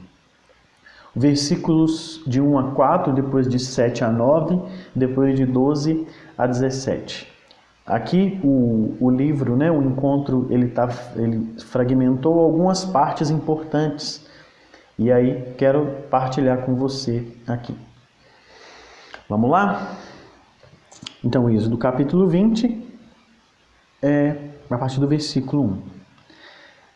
versículos 1.16 2.22
de 2.28 2.40
1 2.40 2.60
a 2.60 2.72
4, 2.72 3.14
depois 3.14 3.48
de 3.48 3.60
7 3.60 4.04
a 4.04 4.12
9, 4.12 4.62
depois 4.96 5.36
de 5.36 5.46
12 5.46 6.08
a 6.38 6.46
17. 6.46 7.28
Aqui 7.86 8.40
o, 8.44 8.96
o 9.00 9.10
livro, 9.10 9.56
né, 9.56 9.72
o 9.72 9.82
encontro, 9.82 10.46
ele, 10.50 10.68
tá, 10.68 10.90
ele 11.16 11.56
fragmentou 11.60 12.40
algumas 12.40 12.84
partes 12.86 13.30
importantes. 13.30 14.28
E 15.00 15.12
aí 15.12 15.54
quero 15.58 15.86
partilhar 16.10 16.60
com 16.60 16.76
você 16.76 17.26
aqui. 17.48 17.74
Vamos 19.30 19.50
lá? 19.50 19.96
Então, 21.24 21.50
isso 21.50 21.70
do 21.70 21.78
capítulo 21.78 22.28
20 22.28 22.86
é 24.02 24.36
a 24.70 24.78
partir 24.78 25.00
do 25.00 25.08
versículo 25.08 25.64
1. 25.64 25.82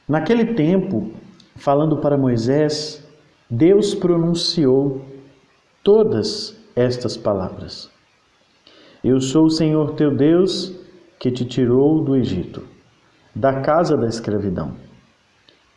Naquele 0.07 0.53
tempo, 0.53 1.11
falando 1.55 1.97
para 1.97 2.17
Moisés, 2.17 3.03
Deus 3.49 3.95
pronunciou 3.95 5.01
todas 5.83 6.55
estas 6.75 7.17
palavras: 7.17 7.89
Eu 9.03 9.19
sou 9.19 9.45
o 9.45 9.49
Senhor 9.49 9.93
teu 9.93 10.15
Deus 10.15 10.75
que 11.19 11.31
te 11.31 11.45
tirou 11.45 12.03
do 12.03 12.15
Egito, 12.15 12.63
da 13.35 13.61
casa 13.61 13.97
da 13.97 14.07
escravidão. 14.07 14.73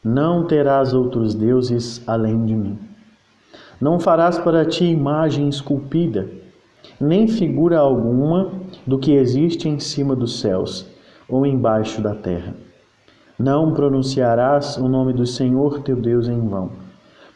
Não 0.03 0.47
terás 0.47 0.93
outros 0.93 1.35
deuses 1.35 2.07
além 2.07 2.45
de 2.45 2.55
mim. 2.55 2.79
Não 3.81 3.99
farás 3.99 4.39
para 4.39 4.67
ti 4.67 4.85
imagem 4.85 5.49
esculpida 5.49 6.44
nem 7.01 7.27
figura 7.27 7.79
alguma 7.79 8.53
do 8.87 8.99
que 8.99 9.13
existe 9.13 9.69
em 9.69 9.79
cima 9.79 10.15
dos 10.15 10.41
céus 10.41 10.87
ou 11.29 11.45
embaixo 11.45 12.01
da 12.01 12.15
terra. 12.15 12.55
Não 13.39 13.73
pronunciarás 13.73 14.77
o 14.77 14.89
nome 14.89 15.13
do 15.13 15.27
Senhor 15.27 15.83
teu 15.83 15.97
Deus 15.97 16.29
em 16.29 16.41
vão, 16.47 16.71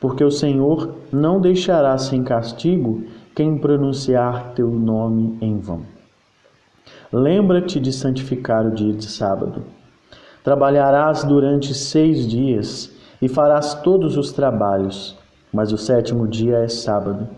porque 0.01 0.23
o 0.23 0.31
Senhor 0.31 0.95
não 1.13 1.41
deixará 1.41 1.99
sem 1.99 2.23
castigo 2.23 3.03
quem 3.35 3.59
pronunciar 3.59 4.53
teu 4.55 4.69
nome 4.71 5.37
em 5.41 5.59
vão. 5.59 5.83
Lembra-te 7.13 7.81
de 7.81 7.93
santificar 7.93 8.67
o 8.67 8.71
dia 8.71 8.93
de 8.93 9.07
sábado. 9.07 9.63
Trabalharás 10.45 11.25
durante 11.25 11.75
seis 11.75 12.27
dias 12.29 12.93
e 13.21 13.29
farás 13.29 13.75
todos 13.75 14.17
os 14.17 14.31
trabalhos, 14.31 15.17
mas 15.53 15.73
o 15.73 15.79
sétimo 15.79 16.29
dia 16.29 16.59
é 16.59 16.69
sábado 16.69 17.29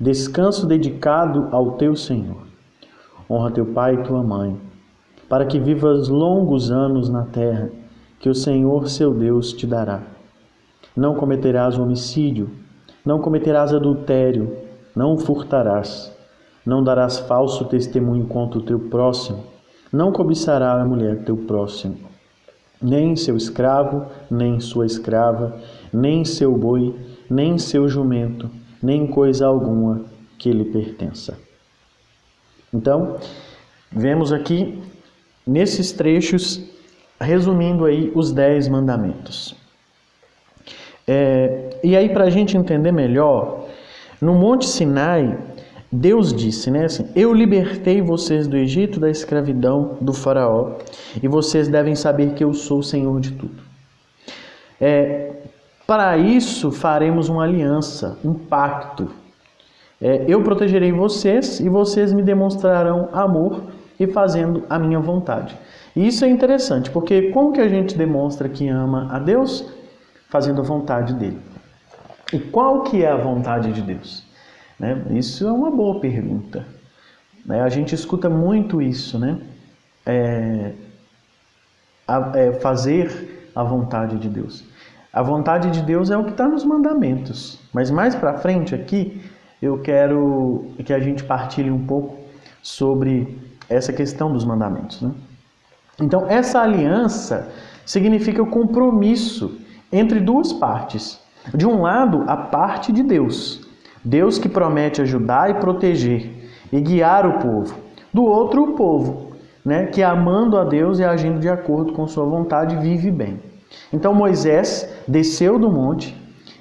descanso 0.00 0.66
dedicado 0.66 1.48
ao 1.52 1.72
teu 1.72 1.94
Senhor. 1.94 2.38
Honra 3.28 3.50
teu 3.50 3.66
pai 3.66 3.96
e 3.96 4.02
tua 4.02 4.22
mãe, 4.22 4.58
para 5.28 5.44
que 5.44 5.60
vivas 5.60 6.08
longos 6.08 6.70
anos 6.70 7.10
na 7.10 7.24
terra, 7.24 7.70
que 8.18 8.30
o 8.30 8.34
Senhor 8.34 8.88
seu 8.88 9.12
Deus 9.12 9.52
te 9.52 9.66
dará. 9.66 10.00
Não 10.96 11.14
cometerás 11.14 11.78
homicídio, 11.78 12.48
não 13.04 13.20
cometerás 13.20 13.74
adultério, 13.74 14.56
não 14.96 15.18
furtarás, 15.18 16.10
não 16.64 16.82
darás 16.82 17.18
falso 17.18 17.66
testemunho 17.66 18.26
contra 18.26 18.58
o 18.58 18.62
teu 18.62 18.78
próximo, 18.80 19.44
não 19.92 20.12
cobiçará 20.12 20.80
a 20.80 20.84
mulher 20.84 21.24
teu 21.24 21.36
próximo, 21.36 21.98
nem 22.80 23.14
seu 23.16 23.36
escravo, 23.36 24.06
nem 24.30 24.60
sua 24.60 24.86
escrava, 24.86 25.56
nem 25.92 26.24
seu 26.24 26.56
boi, 26.56 26.96
nem 27.28 27.58
seu 27.58 27.86
jumento, 27.86 28.50
nem 28.82 29.06
coisa 29.06 29.46
alguma 29.46 30.04
que 30.38 30.52
lhe 30.52 30.64
pertença. 30.64 31.38
Então, 32.72 33.18
vemos 33.90 34.32
aqui 34.32 34.80
nesses 35.46 35.92
trechos, 35.92 36.62
resumindo 37.20 37.84
aí 37.84 38.10
os 38.14 38.32
dez 38.32 38.68
mandamentos. 38.68 39.54
É, 41.06 41.70
e 41.82 41.96
aí, 41.96 42.08
para 42.08 42.24
a 42.24 42.30
gente 42.30 42.56
entender 42.56 42.92
melhor, 42.92 43.66
no 44.20 44.34
Monte 44.34 44.68
Sinai, 44.68 45.36
Deus 45.90 46.32
disse, 46.32 46.70
né, 46.70 46.84
assim, 46.84 47.08
eu 47.16 47.34
libertei 47.34 48.00
vocês 48.00 48.46
do 48.46 48.56
Egito, 48.56 49.00
da 49.00 49.10
escravidão 49.10 49.98
do 50.00 50.12
faraó, 50.12 50.76
e 51.20 51.26
vocês 51.26 51.66
devem 51.66 51.96
saber 51.96 52.34
que 52.34 52.44
eu 52.44 52.54
sou 52.54 52.78
o 52.78 52.82
Senhor 52.82 53.20
de 53.20 53.32
tudo. 53.32 53.60
É, 54.80 55.29
para 55.90 56.16
isso, 56.16 56.70
faremos 56.70 57.28
uma 57.28 57.42
aliança, 57.42 58.16
um 58.24 58.32
pacto. 58.32 59.10
É, 60.00 60.24
eu 60.28 60.40
protegerei 60.40 60.92
vocês 60.92 61.58
e 61.58 61.68
vocês 61.68 62.12
me 62.12 62.22
demonstrarão 62.22 63.08
amor 63.12 63.64
e 63.98 64.06
fazendo 64.06 64.62
a 64.70 64.78
minha 64.78 65.00
vontade. 65.00 65.58
E 65.96 66.06
isso 66.06 66.24
é 66.24 66.28
interessante, 66.28 66.92
porque 66.92 67.32
como 67.32 67.52
que 67.52 67.60
a 67.60 67.68
gente 67.68 67.98
demonstra 67.98 68.48
que 68.48 68.68
ama 68.68 69.08
a 69.10 69.18
Deus? 69.18 69.68
Fazendo 70.28 70.60
a 70.60 70.64
vontade 70.64 71.12
dele. 71.14 71.40
E 72.32 72.38
qual 72.38 72.84
que 72.84 73.02
é 73.02 73.10
a 73.10 73.16
vontade 73.16 73.72
de 73.72 73.82
Deus? 73.82 74.24
Né? 74.78 74.96
Isso 75.10 75.44
é 75.44 75.50
uma 75.50 75.72
boa 75.72 75.98
pergunta. 75.98 76.64
Né? 77.44 77.62
A 77.62 77.68
gente 77.68 77.96
escuta 77.96 78.30
muito 78.30 78.80
isso, 78.80 79.18
né? 79.18 79.40
É, 80.06 80.70
a, 82.06 82.30
é 82.36 82.52
fazer 82.52 83.50
a 83.56 83.64
vontade 83.64 84.18
de 84.18 84.28
Deus. 84.28 84.70
A 85.12 85.22
vontade 85.22 85.70
de 85.70 85.82
Deus 85.82 86.10
é 86.10 86.16
o 86.16 86.24
que 86.24 86.30
está 86.30 86.46
nos 86.46 86.64
mandamentos. 86.64 87.58
Mas 87.72 87.90
mais 87.90 88.14
para 88.14 88.38
frente 88.38 88.74
aqui, 88.74 89.20
eu 89.60 89.78
quero 89.78 90.66
que 90.84 90.92
a 90.92 91.00
gente 91.00 91.24
partilhe 91.24 91.70
um 91.70 91.84
pouco 91.84 92.16
sobre 92.62 93.36
essa 93.68 93.92
questão 93.92 94.32
dos 94.32 94.44
mandamentos. 94.44 95.02
Né? 95.02 95.10
Então, 96.00 96.26
essa 96.28 96.60
aliança 96.60 97.48
significa 97.84 98.40
o 98.40 98.46
compromisso 98.46 99.58
entre 99.92 100.20
duas 100.20 100.52
partes. 100.52 101.20
De 101.54 101.66
um 101.66 101.82
lado, 101.82 102.24
a 102.28 102.36
parte 102.36 102.92
de 102.92 103.02
Deus, 103.02 103.66
Deus 104.04 104.38
que 104.38 104.48
promete 104.48 105.02
ajudar 105.02 105.50
e 105.50 105.54
proteger 105.54 106.30
e 106.72 106.80
guiar 106.80 107.26
o 107.26 107.38
povo. 107.38 107.74
Do 108.14 108.22
outro, 108.24 108.62
o 108.62 108.72
povo, 108.74 109.32
né, 109.64 109.86
que 109.86 110.02
amando 110.02 110.56
a 110.56 110.64
Deus 110.64 111.00
e 111.00 111.04
agindo 111.04 111.40
de 111.40 111.48
acordo 111.48 111.92
com 111.94 112.06
sua 112.06 112.24
vontade, 112.24 112.76
vive 112.76 113.10
bem. 113.10 113.49
Então 113.92 114.14
Moisés 114.14 114.88
desceu 115.06 115.58
do 115.58 115.70
monte 115.70 116.16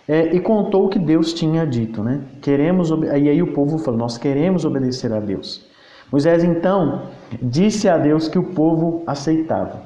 é, 0.08 0.36
e 0.36 0.40
contou 0.40 0.86
o 0.86 0.90
que 0.90 1.00
Deus 1.00 1.34
tinha 1.34 1.66
dito, 1.66 2.04
né? 2.04 2.22
Queremos 2.42 2.90
e 2.90 3.30
aí 3.30 3.42
o 3.42 3.54
povo 3.54 3.78
falou: 3.78 4.00
nós 4.00 4.18
queremos 4.18 4.66
obedecer 4.66 5.14
a 5.14 5.20
Deus. 5.20 5.68
Moisés 6.12 6.44
então 6.44 7.04
disse 7.42 7.88
a 7.88 7.98
Deus 7.98 8.28
que 8.28 8.40
o 8.40 8.44
povo 8.44 9.04
aceitava. 9.06 9.84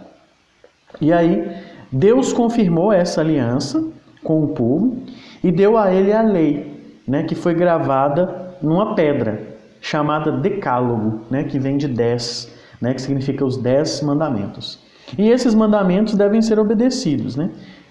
E 1.01 1.11
aí 1.11 1.51
Deus 1.91 2.31
confirmou 2.31 2.93
essa 2.93 3.21
aliança 3.21 3.83
com 4.23 4.43
o 4.43 4.47
povo 4.49 4.97
e 5.43 5.51
deu 5.51 5.77
a 5.77 5.93
ele 5.93 6.13
a 6.13 6.21
lei, 6.21 6.81
né, 7.07 7.23
que 7.23 7.35
foi 7.35 7.53
gravada 7.53 8.55
numa 8.61 8.95
pedra 8.95 9.41
chamada 9.81 10.31
Decálogo, 10.31 11.21
né, 11.29 11.43
que 11.43 11.59
vem 11.59 11.77
de 11.77 11.87
dez, 11.87 12.51
né, 12.79 12.93
que 12.93 13.01
significa 13.01 13.43
os 13.43 13.57
dez 13.57 14.01
mandamentos. 14.01 14.79
E 15.17 15.29
esses 15.29 15.53
mandamentos 15.53 16.15
devem 16.15 16.41
ser 16.41 16.59
obedecidos, 16.59 17.35
né? 17.35 17.49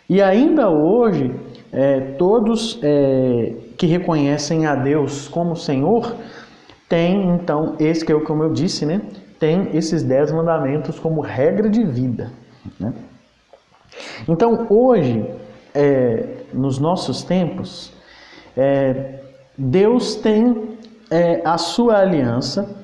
E 0.08 0.20
ainda 0.20 0.68
hoje, 0.68 1.34
é, 1.72 2.00
todos 2.18 2.78
é, 2.82 3.54
que 3.76 3.86
reconhecem 3.86 4.66
a 4.66 4.74
Deus 4.74 5.28
como 5.28 5.56
Senhor 5.56 6.14
tem 6.88 7.30
então 7.30 7.74
esse 7.80 8.04
que 8.04 8.12
é 8.12 8.20
como 8.20 8.42
eu 8.42 8.52
disse, 8.52 8.84
né? 8.84 9.00
Tem 9.38 9.70
esses 9.74 10.02
dez 10.02 10.30
mandamentos 10.30 10.98
como 10.98 11.22
regra 11.22 11.70
de 11.70 11.82
vida, 11.84 12.30
né? 12.78 12.92
Então 14.28 14.66
hoje, 14.68 15.24
é, 15.74 16.44
nos 16.52 16.78
nossos 16.78 17.22
tempos, 17.22 17.92
é, 18.56 19.20
Deus 19.56 20.16
tem 20.16 20.76
é, 21.10 21.40
a 21.44 21.56
sua 21.56 21.98
aliança 21.98 22.81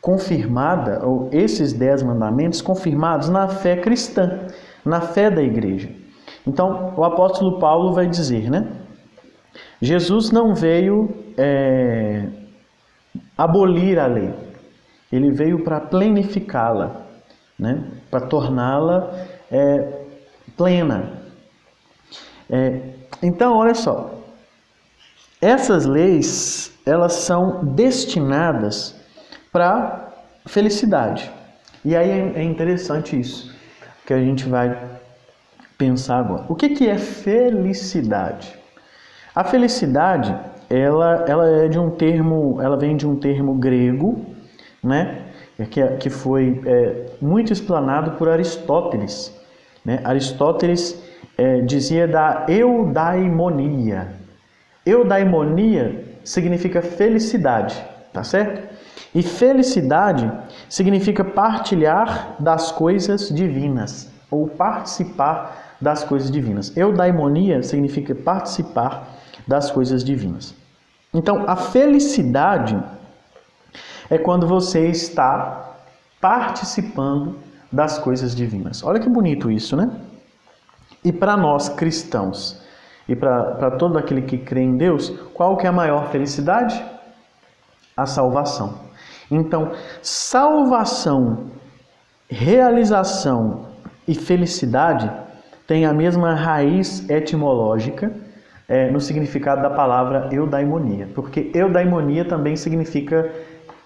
confirmada, 0.00 1.04
ou 1.04 1.28
esses 1.32 1.72
dez 1.72 2.02
mandamentos 2.02 2.62
confirmados 2.62 3.28
na 3.28 3.48
fé 3.48 3.76
cristã, 3.76 4.46
na 4.84 5.00
fé 5.00 5.30
da 5.30 5.42
igreja. 5.42 5.90
Então, 6.46 6.94
o 6.96 7.04
apóstolo 7.04 7.58
Paulo 7.58 7.92
vai 7.92 8.06
dizer, 8.06 8.50
né? 8.50 8.66
Jesus 9.80 10.30
não 10.30 10.54
veio 10.54 11.08
é, 11.36 12.26
abolir 13.36 13.98
a 13.98 14.06
lei. 14.06 14.32
Ele 15.10 15.30
veio 15.30 15.64
para 15.64 15.80
plenificá-la, 15.80 17.02
né? 17.58 17.84
para 18.10 18.20
torná-la 18.20 19.12
é, 19.50 20.04
plena. 20.56 21.20
É, 22.48 22.80
então, 23.22 23.56
olha 23.56 23.74
só, 23.74 24.10
essas 25.40 25.86
leis 25.86 26.78
elas 26.84 27.14
são 27.14 27.64
destinadas 27.64 28.99
para 29.52 30.08
felicidade. 30.46 31.30
E 31.84 31.96
aí 31.96 32.10
é, 32.10 32.40
é 32.40 32.42
interessante 32.42 33.18
isso 33.18 33.54
que 34.06 34.12
a 34.12 34.18
gente 34.18 34.48
vai 34.48 34.76
pensar 35.78 36.18
agora. 36.18 36.44
O 36.48 36.54
que, 36.54 36.70
que 36.70 36.88
é 36.88 36.98
felicidade? 36.98 38.58
A 39.34 39.44
felicidade 39.44 40.36
ela, 40.70 41.24
ela 41.26 41.48
é 41.64 41.68
de 41.68 41.78
um 41.78 41.90
termo, 41.90 42.60
ela 42.62 42.76
vem 42.76 42.96
de 42.96 43.06
um 43.06 43.16
termo 43.16 43.54
grego, 43.54 44.24
né? 44.82 45.26
Que, 45.70 45.86
que 45.98 46.08
foi 46.08 46.62
é, 46.64 47.06
muito 47.20 47.52
explanado 47.52 48.12
por 48.12 48.28
Aristóteles. 48.28 49.36
Né? 49.84 50.00
Aristóteles 50.04 51.02
é, 51.36 51.60
dizia 51.60 52.08
da 52.08 52.46
eudaimonia. 52.48 54.08
Eudaimonia 54.86 56.04
significa 56.24 56.80
felicidade, 56.80 57.76
tá 58.10 58.24
certo? 58.24 58.74
E 59.14 59.22
felicidade 59.22 60.30
significa 60.68 61.24
partilhar 61.24 62.36
das 62.38 62.70
coisas 62.70 63.28
divinas 63.28 64.08
ou 64.30 64.46
participar 64.46 65.76
das 65.80 66.04
coisas 66.04 66.30
divinas. 66.30 66.76
Eudaimonia 66.76 67.62
significa 67.62 68.14
participar 68.14 69.08
das 69.48 69.70
coisas 69.70 70.04
divinas. 70.04 70.54
Então, 71.12 71.44
a 71.48 71.56
felicidade 71.56 72.80
é 74.08 74.16
quando 74.16 74.46
você 74.46 74.86
está 74.88 75.74
participando 76.20 77.38
das 77.72 77.98
coisas 77.98 78.34
divinas. 78.34 78.84
Olha 78.84 79.00
que 79.00 79.08
bonito 79.08 79.50
isso, 79.50 79.76
né? 79.76 79.90
E 81.04 81.10
para 81.10 81.36
nós 81.36 81.68
cristãos 81.68 82.60
e 83.08 83.16
para 83.16 83.72
todo 83.72 83.98
aquele 83.98 84.22
que 84.22 84.38
crê 84.38 84.60
em 84.62 84.76
Deus, 84.76 85.10
qual 85.34 85.56
que 85.56 85.66
é 85.66 85.68
a 85.68 85.72
maior 85.72 86.10
felicidade? 86.10 86.84
A 87.96 88.06
salvação. 88.06 88.89
Então, 89.30 89.72
salvação, 90.02 91.50
realização 92.28 93.66
e 94.06 94.14
felicidade 94.14 95.10
têm 95.66 95.86
a 95.86 95.92
mesma 95.92 96.34
raiz 96.34 97.08
etimológica 97.08 98.12
é, 98.68 98.90
no 98.90 99.00
significado 99.00 99.62
da 99.62 99.70
palavra 99.70 100.28
eudaimonia, 100.32 101.08
porque 101.14 101.50
eudaimonia 101.54 102.24
também 102.24 102.56
significa 102.56 103.30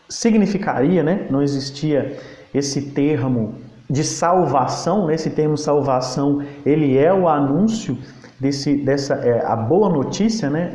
significaria, 0.08 1.02
né? 1.02 1.26
Não 1.30 1.42
existia 1.42 2.16
esse 2.52 2.90
termo 2.92 3.54
de 3.88 4.04
salvação, 4.04 5.06
né? 5.06 5.14
esse 5.14 5.30
termo 5.30 5.56
salvação, 5.56 6.42
ele 6.64 6.96
é 6.96 7.12
o 7.12 7.28
anúncio 7.28 7.96
desse, 8.38 8.76
dessa, 8.76 9.14
é, 9.14 9.44
a 9.44 9.56
boa 9.56 9.88
notícia, 9.88 10.48
né? 10.50 10.70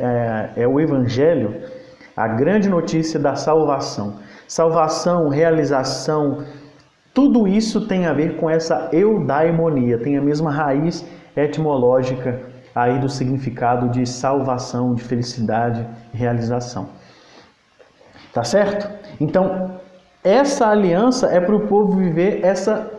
É, 0.56 0.62
é 0.62 0.68
o 0.68 0.80
evangelho, 0.80 1.62
a 2.16 2.28
grande 2.28 2.68
notícia 2.68 3.18
da 3.18 3.34
salvação. 3.34 4.18
Salvação, 4.50 5.28
realização, 5.28 6.44
tudo 7.14 7.46
isso 7.46 7.86
tem 7.86 8.06
a 8.06 8.12
ver 8.12 8.34
com 8.34 8.50
essa 8.50 8.88
eudaimonia, 8.92 9.96
tem 9.96 10.16
a 10.16 10.20
mesma 10.20 10.50
raiz 10.50 11.06
etimológica 11.36 12.40
aí 12.74 12.98
do 12.98 13.08
significado 13.08 13.88
de 13.90 14.04
salvação, 14.04 14.92
de 14.92 15.04
felicidade 15.04 15.86
realização. 16.12 16.88
Tá 18.32 18.42
certo? 18.42 18.90
Então, 19.20 19.78
essa 20.24 20.66
aliança 20.66 21.28
é 21.28 21.38
para 21.38 21.54
o 21.54 21.68
povo 21.68 21.92
viver 21.92 22.44
essa 22.44 22.90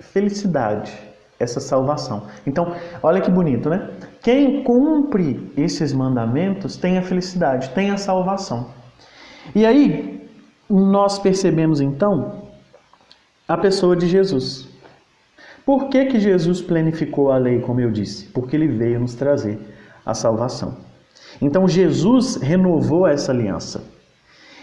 felicidade, 0.00 0.92
essa 1.40 1.58
salvação. 1.58 2.24
Então, 2.46 2.74
olha 3.02 3.22
que 3.22 3.30
bonito, 3.30 3.70
né? 3.70 3.88
Quem 4.20 4.62
cumpre 4.62 5.50
esses 5.56 5.90
mandamentos 5.90 6.76
tem 6.76 6.98
a 6.98 7.02
felicidade, 7.02 7.70
tem 7.70 7.90
a 7.92 7.96
salvação. 7.96 8.68
E 9.54 9.64
aí, 9.64 10.18
nós 10.68 11.18
percebemos 11.18 11.80
então 11.80 12.48
a 13.46 13.56
pessoa 13.56 13.96
de 13.96 14.06
Jesus. 14.06 14.68
Por 15.64 15.88
que, 15.88 16.06
que 16.06 16.20
Jesus 16.20 16.60
planificou 16.60 17.30
a 17.30 17.38
lei, 17.38 17.60
como 17.60 17.80
eu 17.80 17.90
disse? 17.90 18.26
Porque 18.26 18.56
ele 18.56 18.68
veio 18.68 19.00
nos 19.00 19.14
trazer 19.14 19.58
a 20.04 20.14
salvação. 20.14 20.76
Então 21.40 21.68
Jesus 21.68 22.36
renovou 22.36 23.06
essa 23.06 23.32
aliança. 23.32 23.82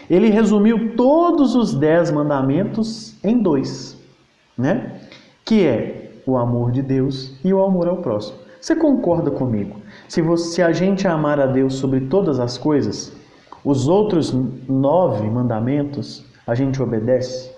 Ele 0.08 0.30
resumiu 0.30 0.96
todos 0.96 1.54
os 1.54 1.74
dez 1.74 2.10
mandamentos 2.10 3.14
em 3.24 3.40
dois, 3.40 3.96
né? 4.56 5.00
Que 5.44 5.66
é 5.66 6.12
o 6.26 6.36
amor 6.36 6.70
de 6.70 6.82
Deus 6.82 7.34
e 7.44 7.52
o 7.52 7.62
amor 7.62 7.88
ao 7.88 7.98
próximo. 7.98 8.38
Você 8.60 8.74
concorda 8.74 9.30
comigo? 9.30 9.76
Se, 10.08 10.20
você, 10.20 10.54
se 10.54 10.62
a 10.62 10.72
gente 10.72 11.06
amar 11.06 11.38
a 11.40 11.46
Deus 11.46 11.74
sobre 11.74 12.00
todas 12.00 12.40
as 12.40 12.58
coisas, 12.58 13.12
os 13.66 13.88
outros 13.88 14.32
nove 14.68 15.28
mandamentos 15.28 16.24
a 16.46 16.54
gente 16.54 16.80
obedece 16.80 17.50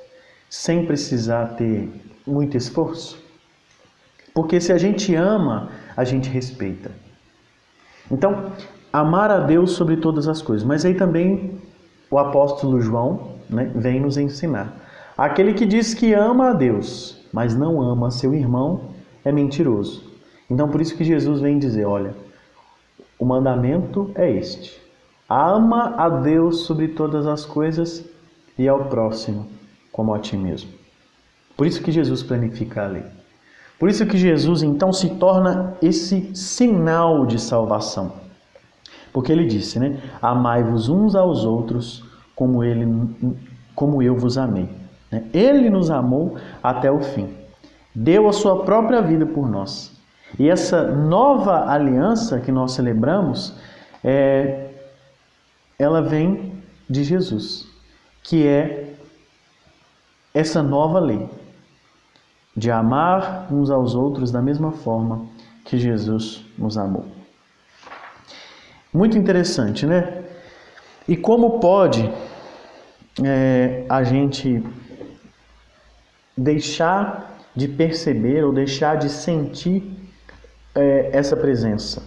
sem 0.48 0.86
precisar 0.86 1.48
ter 1.48 1.86
muito 2.26 2.56
esforço? 2.56 3.22
Porque 4.32 4.58
se 4.58 4.72
a 4.72 4.78
gente 4.78 5.14
ama, 5.14 5.68
a 5.94 6.04
gente 6.04 6.30
respeita. 6.30 6.90
Então, 8.10 8.52
amar 8.90 9.30
a 9.30 9.40
Deus 9.40 9.72
sobre 9.72 9.98
todas 9.98 10.26
as 10.28 10.40
coisas. 10.40 10.66
Mas 10.66 10.82
aí 10.82 10.94
também 10.94 11.60
o 12.10 12.18
apóstolo 12.18 12.80
João 12.80 13.34
né, 13.50 13.70
vem 13.74 14.00
nos 14.00 14.16
ensinar. 14.16 14.74
Aquele 15.14 15.52
que 15.52 15.66
diz 15.66 15.92
que 15.92 16.14
ama 16.14 16.48
a 16.48 16.52
Deus, 16.54 17.22
mas 17.30 17.54
não 17.54 17.82
ama 17.82 18.10
seu 18.10 18.32
irmão, 18.34 18.92
é 19.26 19.30
mentiroso. 19.30 20.10
Então, 20.48 20.70
por 20.70 20.80
isso 20.80 20.96
que 20.96 21.04
Jesus 21.04 21.42
vem 21.42 21.58
dizer: 21.58 21.84
olha, 21.84 22.14
o 23.18 23.26
mandamento 23.26 24.10
é 24.14 24.30
este: 24.30 24.87
ama 25.28 25.94
a 25.96 26.08
Deus 26.08 26.60
sobre 26.60 26.88
todas 26.88 27.26
as 27.26 27.44
coisas 27.44 28.04
e 28.58 28.66
ao 28.68 28.86
próximo 28.86 29.46
como 29.92 30.14
a 30.14 30.18
ti 30.18 30.36
mesmo. 30.36 30.70
Por 31.56 31.66
isso 31.66 31.82
que 31.82 31.90
Jesus 31.90 32.22
planifica 32.22 32.84
a 32.84 32.86
lei. 32.86 33.04
Por 33.78 33.88
isso 33.88 34.06
que 34.06 34.16
Jesus 34.16 34.62
então 34.62 34.92
se 34.92 35.10
torna 35.16 35.74
esse 35.82 36.34
sinal 36.34 37.26
de 37.26 37.40
salvação. 37.40 38.12
Porque 39.12 39.32
ele 39.32 39.46
disse, 39.46 39.78
né? 39.78 40.00
Amai-vos 40.20 40.88
uns 40.88 41.14
aos 41.14 41.44
outros 41.44 42.04
como 42.34 42.62
ele 42.62 42.86
como 43.74 44.02
eu 44.02 44.16
vos 44.16 44.36
amei. 44.36 44.68
Né? 45.10 45.24
Ele 45.32 45.70
nos 45.70 45.90
amou 45.90 46.36
até 46.62 46.90
o 46.90 47.00
fim. 47.00 47.28
Deu 47.94 48.28
a 48.28 48.32
sua 48.32 48.64
própria 48.64 49.00
vida 49.00 49.26
por 49.26 49.48
nós. 49.48 49.96
E 50.38 50.48
essa 50.48 50.82
nova 50.90 51.68
aliança 51.70 52.38
que 52.40 52.52
nós 52.52 52.72
celebramos, 52.72 53.54
é, 54.04 54.67
ela 55.78 56.02
vem 56.02 56.60
de 56.88 57.04
Jesus, 57.04 57.66
que 58.22 58.46
é 58.46 58.94
essa 60.34 60.62
nova 60.62 60.98
lei 60.98 61.28
de 62.56 62.70
amar 62.70 63.46
uns 63.52 63.70
aos 63.70 63.94
outros 63.94 64.32
da 64.32 64.42
mesma 64.42 64.72
forma 64.72 65.26
que 65.64 65.78
Jesus 65.78 66.44
nos 66.58 66.76
amou. 66.76 67.06
Muito 68.92 69.16
interessante, 69.16 69.86
né? 69.86 70.24
E 71.06 71.16
como 71.16 71.60
pode 71.60 72.10
é, 73.24 73.84
a 73.88 74.02
gente 74.02 74.62
deixar 76.36 77.38
de 77.54 77.68
perceber 77.68 78.44
ou 78.44 78.52
deixar 78.52 78.96
de 78.96 79.08
sentir 79.08 79.82
é, 80.74 81.10
essa 81.12 81.36
presença, 81.36 82.02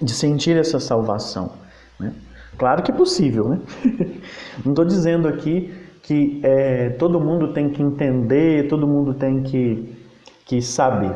de 0.00 0.12
sentir 0.12 0.56
essa 0.56 0.80
salvação? 0.80 1.52
Né? 1.98 2.12
Claro 2.58 2.82
que 2.82 2.90
é 2.90 2.94
possível, 2.94 3.48
né? 3.48 3.60
Não 4.64 4.72
estou 4.72 4.84
dizendo 4.84 5.26
aqui 5.26 5.72
que 6.02 6.40
é, 6.42 6.90
todo 6.90 7.20
mundo 7.20 7.52
tem 7.52 7.70
que 7.70 7.82
entender, 7.82 8.68
todo 8.68 8.86
mundo 8.86 9.14
tem 9.14 9.42
que, 9.42 9.96
que 10.44 10.60
saber. 10.60 11.14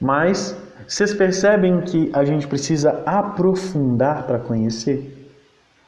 Mas 0.00 0.56
vocês 0.86 1.14
percebem 1.14 1.80
que 1.80 2.10
a 2.12 2.24
gente 2.24 2.46
precisa 2.46 3.02
aprofundar 3.06 4.26
para 4.26 4.38
conhecer? 4.38 5.30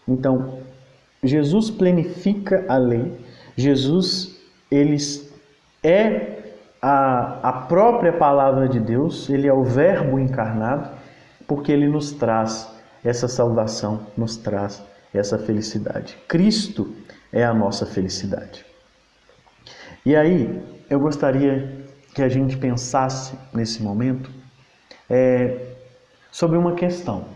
Então, 0.08 0.60
Jesus 1.22 1.70
planifica 1.70 2.64
a 2.68 2.76
lei, 2.76 3.12
Jesus 3.56 4.40
ele 4.70 4.96
é 5.82 6.54
a, 6.80 7.38
a 7.42 7.52
própria 7.52 8.12
palavra 8.12 8.68
de 8.68 8.80
Deus, 8.80 9.28
ele 9.28 9.46
é 9.46 9.52
o 9.52 9.64
Verbo 9.64 10.18
encarnado, 10.18 10.90
porque 11.46 11.72
ele 11.72 11.88
nos 11.88 12.12
traz 12.12 12.75
essa 13.06 13.28
salvação, 13.28 14.06
nos 14.16 14.36
traz 14.36 14.82
essa 15.14 15.38
felicidade. 15.38 16.18
Cristo 16.26 16.92
é 17.32 17.44
a 17.44 17.54
nossa 17.54 17.86
felicidade. 17.86 18.66
E 20.04 20.16
aí, 20.16 20.60
eu 20.90 20.98
gostaria 20.98 21.86
que 22.14 22.22
a 22.22 22.28
gente 22.28 22.56
pensasse 22.56 23.38
nesse 23.52 23.82
momento 23.82 24.30
é, 25.08 25.74
sobre 26.32 26.58
uma 26.58 26.72
questão 26.72 27.26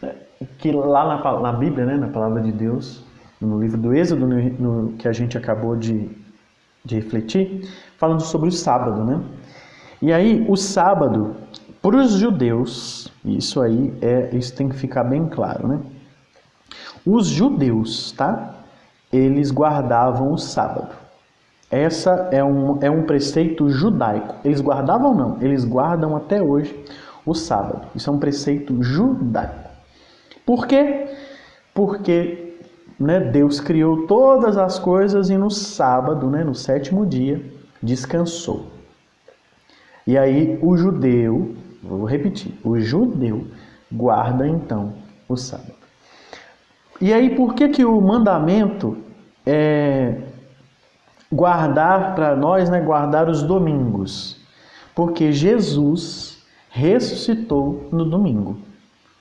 né, 0.00 0.14
que 0.58 0.72
lá 0.72 1.16
na, 1.16 1.40
na, 1.40 1.52
Bíblia, 1.52 1.84
né, 1.84 1.96
na 1.96 2.08
palavra 2.08 2.40
de 2.40 2.52
Deus, 2.52 3.04
no 3.40 3.60
livro 3.60 3.78
do 3.78 3.94
Êxodo, 3.94 4.26
no, 4.26 4.36
no, 4.36 4.92
que 4.94 5.08
a 5.08 5.12
gente 5.12 5.36
acabou 5.36 5.76
de, 5.76 6.10
de 6.84 6.94
refletir, 6.94 7.68
falando 7.98 8.22
sobre 8.22 8.48
o 8.48 8.52
sábado, 8.52 9.04
né? 9.04 9.20
E 10.00 10.12
aí, 10.12 10.44
o 10.48 10.56
sábado, 10.56 11.36
para 11.82 11.96
os 11.96 12.12
judeus, 12.12 13.12
isso 13.24 13.60
aí 13.60 13.92
é, 14.00 14.30
isso 14.32 14.54
tem 14.54 14.68
que 14.68 14.76
ficar 14.76 15.04
bem 15.04 15.28
claro, 15.28 15.66
né? 15.66 15.80
Os 17.04 17.26
judeus, 17.26 18.12
tá? 18.12 18.62
eles 19.12 19.50
guardavam 19.50 20.32
o 20.32 20.38
sábado. 20.38 20.94
Essa 21.70 22.28
é 22.32 22.42
um, 22.42 22.78
é 22.82 22.90
um 22.90 23.02
preceito 23.02 23.68
judaico. 23.68 24.34
Eles 24.44 24.60
guardavam 24.60 25.14
não, 25.14 25.36
eles 25.40 25.64
guardam 25.64 26.16
até 26.16 26.42
hoje 26.42 26.74
o 27.24 27.34
sábado. 27.34 27.86
Isso 27.94 28.08
é 28.08 28.12
um 28.12 28.18
preceito 28.18 28.82
judaico. 28.82 29.70
Por 30.44 30.66
quê? 30.66 31.06
Porque 31.74 32.56
né, 32.98 33.20
Deus 33.20 33.60
criou 33.60 34.06
todas 34.06 34.56
as 34.56 34.78
coisas 34.78 35.30
e 35.30 35.36
no 35.36 35.50
sábado, 35.50 36.28
né, 36.28 36.42
no 36.42 36.54
sétimo 36.54 37.06
dia, 37.06 37.44
descansou. 37.82 38.66
E 40.06 40.18
aí 40.18 40.58
o 40.60 40.76
judeu, 40.76 41.54
vou 41.82 42.04
repetir, 42.04 42.52
o 42.64 42.78
judeu 42.78 43.46
guarda 43.90 44.46
então 44.46 44.94
o 45.28 45.36
sábado. 45.36 45.74
E 47.00 47.12
aí, 47.12 47.34
por 47.34 47.54
que, 47.54 47.68
que 47.68 47.84
o 47.84 48.00
mandamento 48.00 48.96
é 49.44 50.18
guardar 51.32 52.14
para 52.14 52.36
nós, 52.36 52.70
né, 52.70 52.80
guardar 52.80 53.28
os 53.28 53.42
domingos? 53.42 54.40
Porque 54.94 55.32
Jesus 55.32 56.38
ressuscitou 56.70 57.88
no 57.90 58.04
domingo. 58.04 58.58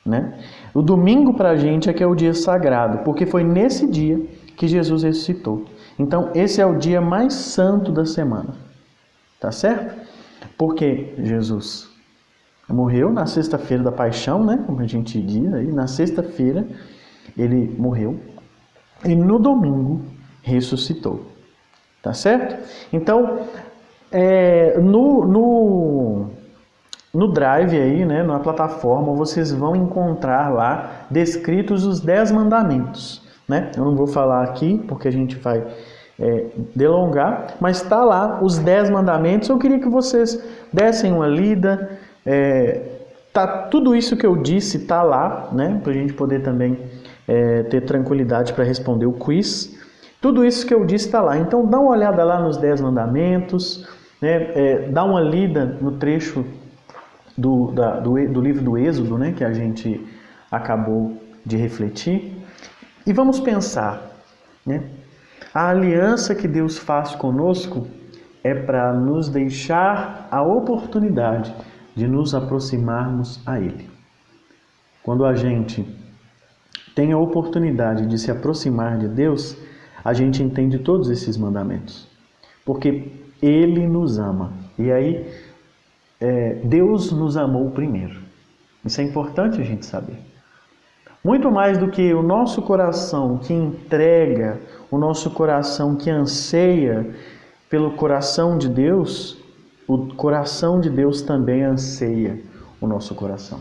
Né? 0.06 0.39
O 0.74 0.82
domingo 0.82 1.34
para 1.34 1.52
a 1.52 1.56
gente 1.56 1.89
é 1.89 1.93
que 1.93 2.04
é 2.04 2.08
o 2.08 2.15
dia 2.15 2.34
sagrado, 2.34 3.00
porque 3.00 3.26
foi 3.26 3.43
nesse 3.43 3.88
dia 3.88 4.19
que 4.56 4.67
Jesus 4.67 5.04
ressuscitou. 5.04 5.65
Então, 5.97 6.30
esse 6.36 6.62
é 6.62 6.65
o 6.65 6.78
dia 6.78 7.02
mais 7.02 7.34
santo 7.34 7.91
da 7.91 8.06
semana. 8.06 8.54
Tá 9.39 9.52
certo? 9.52 9.95
Porque 10.58 11.15
Jesus 11.17 11.90
morreu 12.71 13.12
na 13.12 13.25
sexta-feira 13.25 13.84
da 13.84 13.91
paixão, 13.91 14.43
né? 14.43 14.63
Como 14.65 14.79
a 14.81 14.88
gente 14.88 15.21
diz 15.21 15.53
aí, 15.53 15.71
na 15.71 15.88
sexta-feira 15.88 16.65
ele 17.38 17.75
morreu 17.77 18.19
e 19.05 19.15
no 19.15 19.39
domingo 19.39 20.01
ressuscitou. 20.41 21.25
Tá 22.01 22.13
certo? 22.13 22.57
Então, 22.91 23.41
é, 24.12 24.77
no, 24.79 25.25
no, 25.25 26.25
no 27.13 27.27
Drive 27.31 27.77
aí, 27.77 28.03
né, 28.05 28.23
na 28.23 28.39
plataforma, 28.39 29.13
vocês 29.13 29.51
vão 29.51 29.75
encontrar 29.75 30.49
lá 30.49 31.05
descritos 31.12 31.86
os 31.86 31.99
10 31.99 32.31
mandamentos. 32.31 33.21
Né? 33.47 33.71
Eu 33.77 33.86
não 33.86 33.95
vou 33.95 34.07
falar 34.07 34.43
aqui 34.43 34.84
porque 34.88 35.07
a 35.07 35.12
gente 35.12 35.36
vai 35.36 35.63
é, 36.19 36.45
delongar, 36.75 37.55
mas 37.60 37.81
está 37.81 38.03
lá 38.03 38.39
os 38.41 38.57
10 38.57 38.89
mandamentos. 38.89 39.49
Eu 39.49 39.57
queria 39.57 39.79
que 39.79 39.89
vocês 39.89 40.41
dessem 40.71 41.12
uma 41.12 41.27
lida. 41.27 41.99
É, 42.25 42.81
tá, 43.34 43.47
tudo 43.47 43.95
isso 43.95 44.15
que 44.15 44.25
eu 44.25 44.36
disse 44.36 44.77
está 44.77 45.03
lá, 45.03 45.49
né, 45.51 45.79
para 45.84 45.91
a 45.91 45.95
gente 45.95 46.13
poder 46.13 46.41
também 46.41 46.77
é, 47.27 47.63
ter 47.63 47.81
tranquilidade 47.81 48.53
para 48.53 48.63
responder 48.63 49.05
o 49.05 49.13
quiz. 49.13 49.77
Tudo 50.21 50.45
isso 50.45 50.65
que 50.65 50.73
eu 50.73 50.86
disse 50.86 51.07
está 51.07 51.21
lá. 51.21 51.38
Então 51.38 51.65
dá 51.65 51.79
uma 51.79 51.91
olhada 51.91 52.23
lá 52.23 52.39
nos 52.39 52.57
Dez 52.57 52.79
Mandamentos, 52.79 53.88
né? 54.21 54.51
É, 54.53 54.89
dá 54.89 55.03
uma 55.03 55.19
lida 55.19 55.65
no 55.81 55.93
trecho 55.93 56.45
do, 57.36 57.71
da, 57.71 57.99
do, 57.99 58.13
do, 58.29 58.41
livro 58.41 58.63
do 58.63 58.77
Êxodo, 58.77 59.17
né? 59.17 59.34
que 59.36 59.43
a 59.43 59.51
gente 59.51 60.05
acabou 60.51 61.17
de 61.43 61.57
refletir. 61.57 62.38
E 63.05 63.12
vamos 63.12 63.39
pensar, 63.39 64.12
né? 64.65 64.84
A 65.53 65.69
aliança 65.69 66.36
que 66.36 66.47
Deus 66.47 66.77
faz 66.77 67.15
conosco 67.15 67.88
é 68.43 68.53
para 68.53 68.93
nos 68.93 69.27
deixar 69.27 70.27
a 70.31 70.41
oportunidade 70.41 71.53
de 71.95 72.08
nos 72.08 72.34
aproximarmos 72.34 73.41
a 73.45 73.60
Ele. 73.60 73.89
Quando 75.04 75.25
a 75.25 75.34
gente 75.36 75.86
tem 76.95 77.12
a 77.12 77.17
oportunidade 77.17 78.06
de 78.06 78.17
se 78.17 78.30
aproximar 78.30 78.97
de 78.97 79.08
Deus, 79.08 79.58
a 80.04 80.13
gente 80.13 80.43
entende 80.43 80.80
todos 80.80 81.10
esses 81.10 81.38
mandamentos. 81.38 82.08
Porque 82.65 83.12
Ele 83.41 83.88
nos 83.88 84.19
ama. 84.19 84.54
E 84.77 84.91
aí, 84.91 85.27
é, 86.19 86.56
Deus 86.63 87.12
nos 87.12 87.38
amou 87.38 87.71
primeiro. 87.71 88.19
Isso 88.86 89.01
é 89.01 89.04
importante 89.04 89.60
a 89.60 89.63
gente 89.63 89.86
saber. 89.86 90.17
Muito 91.23 91.51
mais 91.51 91.77
do 91.77 91.89
que 91.89 92.13
o 92.13 92.23
nosso 92.23 92.62
coração 92.63 93.38
que 93.38 93.54
entrega, 93.54 94.60
o 94.89 94.97
nosso 94.97 95.30
coração 95.30 95.95
que 95.95 96.10
anseia 96.10 97.13
pelo 97.69 97.91
coração 97.91 98.58
de 98.58 98.67
Deus, 98.67 99.40
o 99.93 100.08
coração 100.15 100.80
de 100.80 100.89
Deus 100.89 101.21
também 101.21 101.63
anseia 101.63 102.41
o 102.80 102.88
nosso 102.88 103.13
coração. 103.13 103.60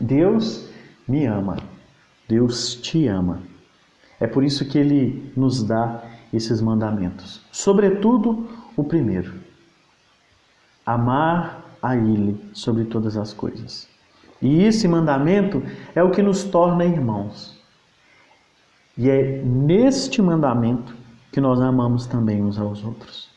Deus 0.00 0.66
me 1.06 1.26
ama. 1.26 1.58
Deus 2.26 2.74
te 2.74 3.06
ama. 3.06 3.42
É 4.18 4.26
por 4.26 4.42
isso 4.42 4.64
que 4.64 4.78
ele 4.78 5.30
nos 5.36 5.62
dá 5.62 6.02
esses 6.32 6.62
mandamentos. 6.62 7.42
Sobretudo, 7.52 8.48
o 8.74 8.82
primeiro: 8.82 9.34
amar 10.86 11.62
a 11.82 11.94
Ele 11.94 12.40
sobre 12.54 12.86
todas 12.86 13.18
as 13.18 13.34
coisas. 13.34 13.86
E 14.40 14.62
esse 14.62 14.88
mandamento 14.88 15.62
é 15.94 16.02
o 16.02 16.10
que 16.10 16.22
nos 16.22 16.44
torna 16.44 16.86
irmãos. 16.86 17.62
E 18.96 19.10
é 19.10 19.42
neste 19.42 20.22
mandamento 20.22 20.96
que 21.30 21.42
nós 21.42 21.60
amamos 21.60 22.06
também 22.06 22.42
uns 22.42 22.58
aos 22.58 22.82
outros. 22.82 23.35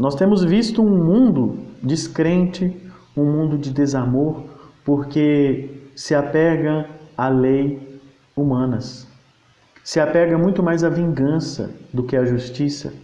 Nós 0.00 0.14
temos 0.14 0.42
visto 0.42 0.82
um 0.82 0.88
mundo 0.88 1.58
descrente, 1.82 2.74
um 3.14 3.22
mundo 3.22 3.58
de 3.58 3.70
desamor, 3.70 4.44
porque 4.82 5.68
se 5.94 6.14
apega 6.14 6.88
a 7.14 7.28
lei 7.28 8.00
humanas, 8.34 9.06
se 9.84 10.00
apega 10.00 10.38
muito 10.38 10.62
mais 10.62 10.82
à 10.82 10.88
vingança 10.88 11.70
do 11.92 12.02
que 12.02 12.16
à 12.16 12.24
justiça. 12.24 12.94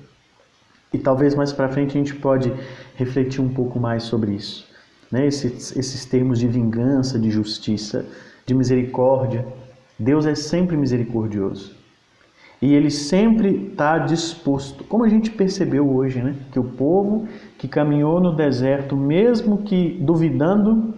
E 0.90 0.96
talvez 0.96 1.34
mais 1.34 1.52
para 1.52 1.68
frente 1.68 1.90
a 1.90 2.00
gente 2.00 2.14
pode 2.14 2.50
refletir 2.94 3.42
um 3.42 3.50
pouco 3.50 3.78
mais 3.78 4.04
sobre 4.04 4.32
isso. 4.32 4.66
Né? 5.12 5.26
Esses, 5.26 5.76
esses 5.76 6.06
termos 6.06 6.38
de 6.38 6.48
vingança, 6.48 7.18
de 7.18 7.30
justiça, 7.30 8.06
de 8.46 8.54
misericórdia. 8.54 9.46
Deus 9.98 10.24
é 10.24 10.34
sempre 10.34 10.78
misericordioso. 10.78 11.76
E 12.60 12.74
ele 12.74 12.90
sempre 12.90 13.68
está 13.70 13.98
disposto, 13.98 14.82
como 14.84 15.04
a 15.04 15.08
gente 15.08 15.30
percebeu 15.30 15.88
hoje, 15.88 16.22
né? 16.22 16.34
que 16.50 16.58
o 16.58 16.64
povo 16.64 17.28
que 17.58 17.68
caminhou 17.68 18.18
no 18.18 18.34
deserto, 18.34 18.96
mesmo 18.96 19.58
que 19.58 19.98
duvidando 20.00 20.94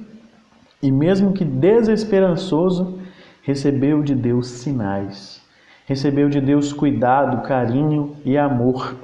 e 0.81 0.93
mesmo 0.93 1.33
que 1.33 1.45
desesperançoso, 1.45 3.01
recebeu 3.43 4.03
de 4.03 4.15
Deus 4.15 4.47
sinais, 4.47 5.43
recebeu 5.87 6.29
de 6.29 6.41
Deus 6.41 6.73
cuidado, 6.73 7.43
carinho 7.43 8.15
e 8.25 8.39
amor, 8.39 8.95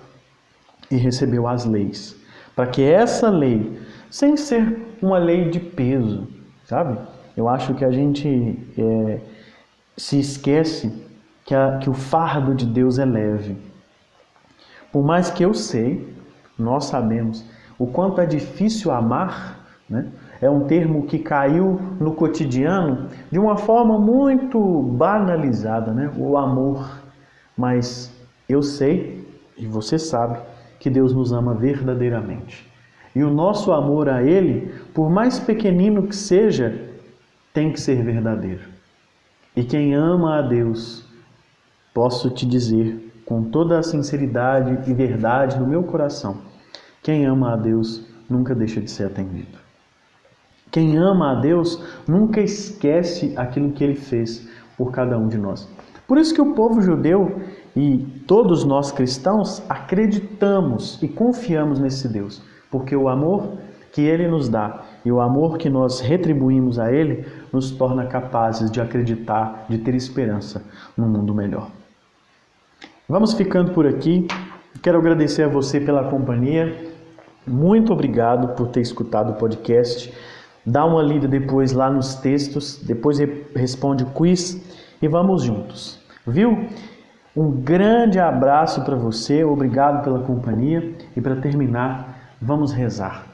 e 0.90 0.96
recebeu 0.96 1.48
as 1.48 1.64
leis, 1.64 2.16
para 2.54 2.66
que 2.66 2.82
essa 2.82 3.30
lei, 3.30 3.76
sem 4.10 4.36
ser 4.36 4.86
uma 5.02 5.18
lei 5.18 5.50
de 5.50 5.58
peso, 5.58 6.28
sabe? 6.66 6.98
Eu 7.36 7.48
acho 7.48 7.74
que 7.74 7.84
a 7.84 7.90
gente 7.90 8.58
é, 8.78 9.18
se 9.96 10.20
esquece 10.20 10.92
que, 11.44 11.54
a, 11.54 11.78
que 11.78 11.90
o 11.90 11.94
fardo 11.94 12.54
de 12.54 12.66
Deus 12.66 12.98
é 12.98 13.04
leve. 13.04 13.56
Por 14.92 15.04
mais 15.04 15.30
que 15.30 15.42
eu 15.42 15.52
sei, 15.54 16.14
nós 16.58 16.86
sabemos 16.86 17.44
o 17.78 17.86
quanto 17.86 18.20
é 18.20 18.26
difícil 18.26 18.90
amar, 18.90 19.58
né? 19.88 20.06
é 20.40 20.48
um 20.48 20.66
termo 20.66 21.06
que 21.06 21.18
caiu 21.18 21.80
no 22.00 22.14
cotidiano 22.14 23.08
de 23.30 23.38
uma 23.38 23.56
forma 23.56 23.98
muito 23.98 24.82
banalizada, 24.82 25.92
né? 25.92 26.12
O 26.16 26.36
amor. 26.36 27.02
Mas 27.56 28.14
eu 28.48 28.62
sei, 28.62 29.26
e 29.56 29.66
você 29.66 29.98
sabe, 29.98 30.38
que 30.78 30.90
Deus 30.90 31.14
nos 31.14 31.32
ama 31.32 31.54
verdadeiramente. 31.54 32.70
E 33.14 33.22
o 33.22 33.30
nosso 33.30 33.72
amor 33.72 34.08
a 34.08 34.22
Ele, 34.22 34.74
por 34.92 35.08
mais 35.08 35.38
pequenino 35.38 36.06
que 36.06 36.16
seja, 36.16 36.78
tem 37.52 37.72
que 37.72 37.80
ser 37.80 38.02
verdadeiro. 38.02 38.62
E 39.56 39.62
quem 39.62 39.94
ama 39.94 40.38
a 40.38 40.42
Deus, 40.42 41.08
posso 41.94 42.28
te 42.28 42.44
dizer 42.44 43.12
com 43.24 43.44
toda 43.44 43.78
a 43.78 43.82
sinceridade 43.82 44.90
e 44.90 44.92
verdade 44.92 45.56
do 45.56 45.66
meu 45.66 45.84
coração, 45.84 46.38
quem 47.02 47.24
ama 47.24 47.52
a 47.52 47.56
Deus 47.56 48.04
nunca 48.28 48.54
deixa 48.54 48.80
de 48.80 48.90
ser 48.90 49.04
atendido. 49.04 49.58
Quem 50.70 50.98
ama 50.98 51.30
a 51.30 51.34
Deus 51.36 51.80
nunca 52.06 52.40
esquece 52.40 53.32
aquilo 53.36 53.70
que 53.70 53.84
ele 53.84 53.94
fez 53.94 54.48
por 54.76 54.90
cada 54.90 55.16
um 55.16 55.28
de 55.28 55.38
nós. 55.38 55.68
Por 56.06 56.18
isso 56.18 56.34
que 56.34 56.40
o 56.40 56.52
povo 56.52 56.82
judeu 56.82 57.40
e 57.76 57.98
todos 58.26 58.64
nós 58.64 58.90
cristãos 58.90 59.62
acreditamos 59.68 61.00
e 61.00 61.06
confiamos 61.06 61.78
nesse 61.78 62.08
Deus, 62.08 62.42
porque 62.70 62.94
o 62.96 63.08
amor 63.08 63.56
que 63.92 64.02
ele 64.02 64.26
nos 64.26 64.48
dá 64.48 64.82
e 65.04 65.12
o 65.12 65.20
amor 65.20 65.56
que 65.56 65.70
nós 65.70 66.00
retribuímos 66.00 66.78
a 66.80 66.92
ele 66.92 67.24
nos 67.52 67.70
torna 67.70 68.06
capazes 68.06 68.68
de 68.70 68.80
acreditar, 68.80 69.66
de 69.68 69.78
ter 69.78 69.94
esperança 69.94 70.64
num 70.96 71.08
mundo 71.08 71.32
melhor. 71.32 71.70
Vamos 73.06 73.34
ficando 73.34 73.72
por 73.72 73.86
aqui. 73.86 74.26
Quero 74.82 74.96
agradecer 74.96 75.42
a 75.42 75.48
você 75.48 75.78
pela 75.78 76.04
companhia. 76.04 76.74
Muito 77.46 77.92
obrigado 77.92 78.56
por 78.56 78.68
ter 78.68 78.80
escutado 78.80 79.32
o 79.32 79.34
podcast. 79.34 80.10
Dá 80.64 80.86
uma 80.86 81.02
lida 81.02 81.28
depois 81.28 81.72
lá 81.72 81.90
nos 81.90 82.14
textos, 82.14 82.82
depois 82.82 83.18
responde 83.54 84.04
o 84.04 84.06
quiz 84.06 84.58
e 85.02 85.06
vamos 85.06 85.42
juntos. 85.42 86.00
Viu? 86.26 86.66
Um 87.36 87.50
grande 87.50 88.18
abraço 88.18 88.82
para 88.86 88.96
você, 88.96 89.44
obrigado 89.44 90.02
pela 90.02 90.20
companhia 90.20 90.94
e 91.14 91.20
para 91.20 91.36
terminar, 91.36 92.32
vamos 92.40 92.72
rezar, 92.72 93.26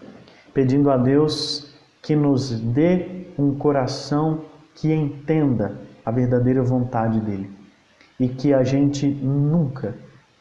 pedindo 0.52 0.90
a 0.90 0.96
Deus 0.96 1.72
que 2.02 2.16
nos 2.16 2.50
dê 2.59 3.26
um 3.38 3.54
coração 3.54 4.40
que 4.74 4.92
entenda 4.92 5.78
a 6.04 6.11
verdadeira 6.11 6.61
vontade 6.61 7.20
dele 7.20 7.60
e 8.20 8.28
que 8.28 8.54
a 8.54 8.62
gente 8.62 9.09
nunca 9.09 9.96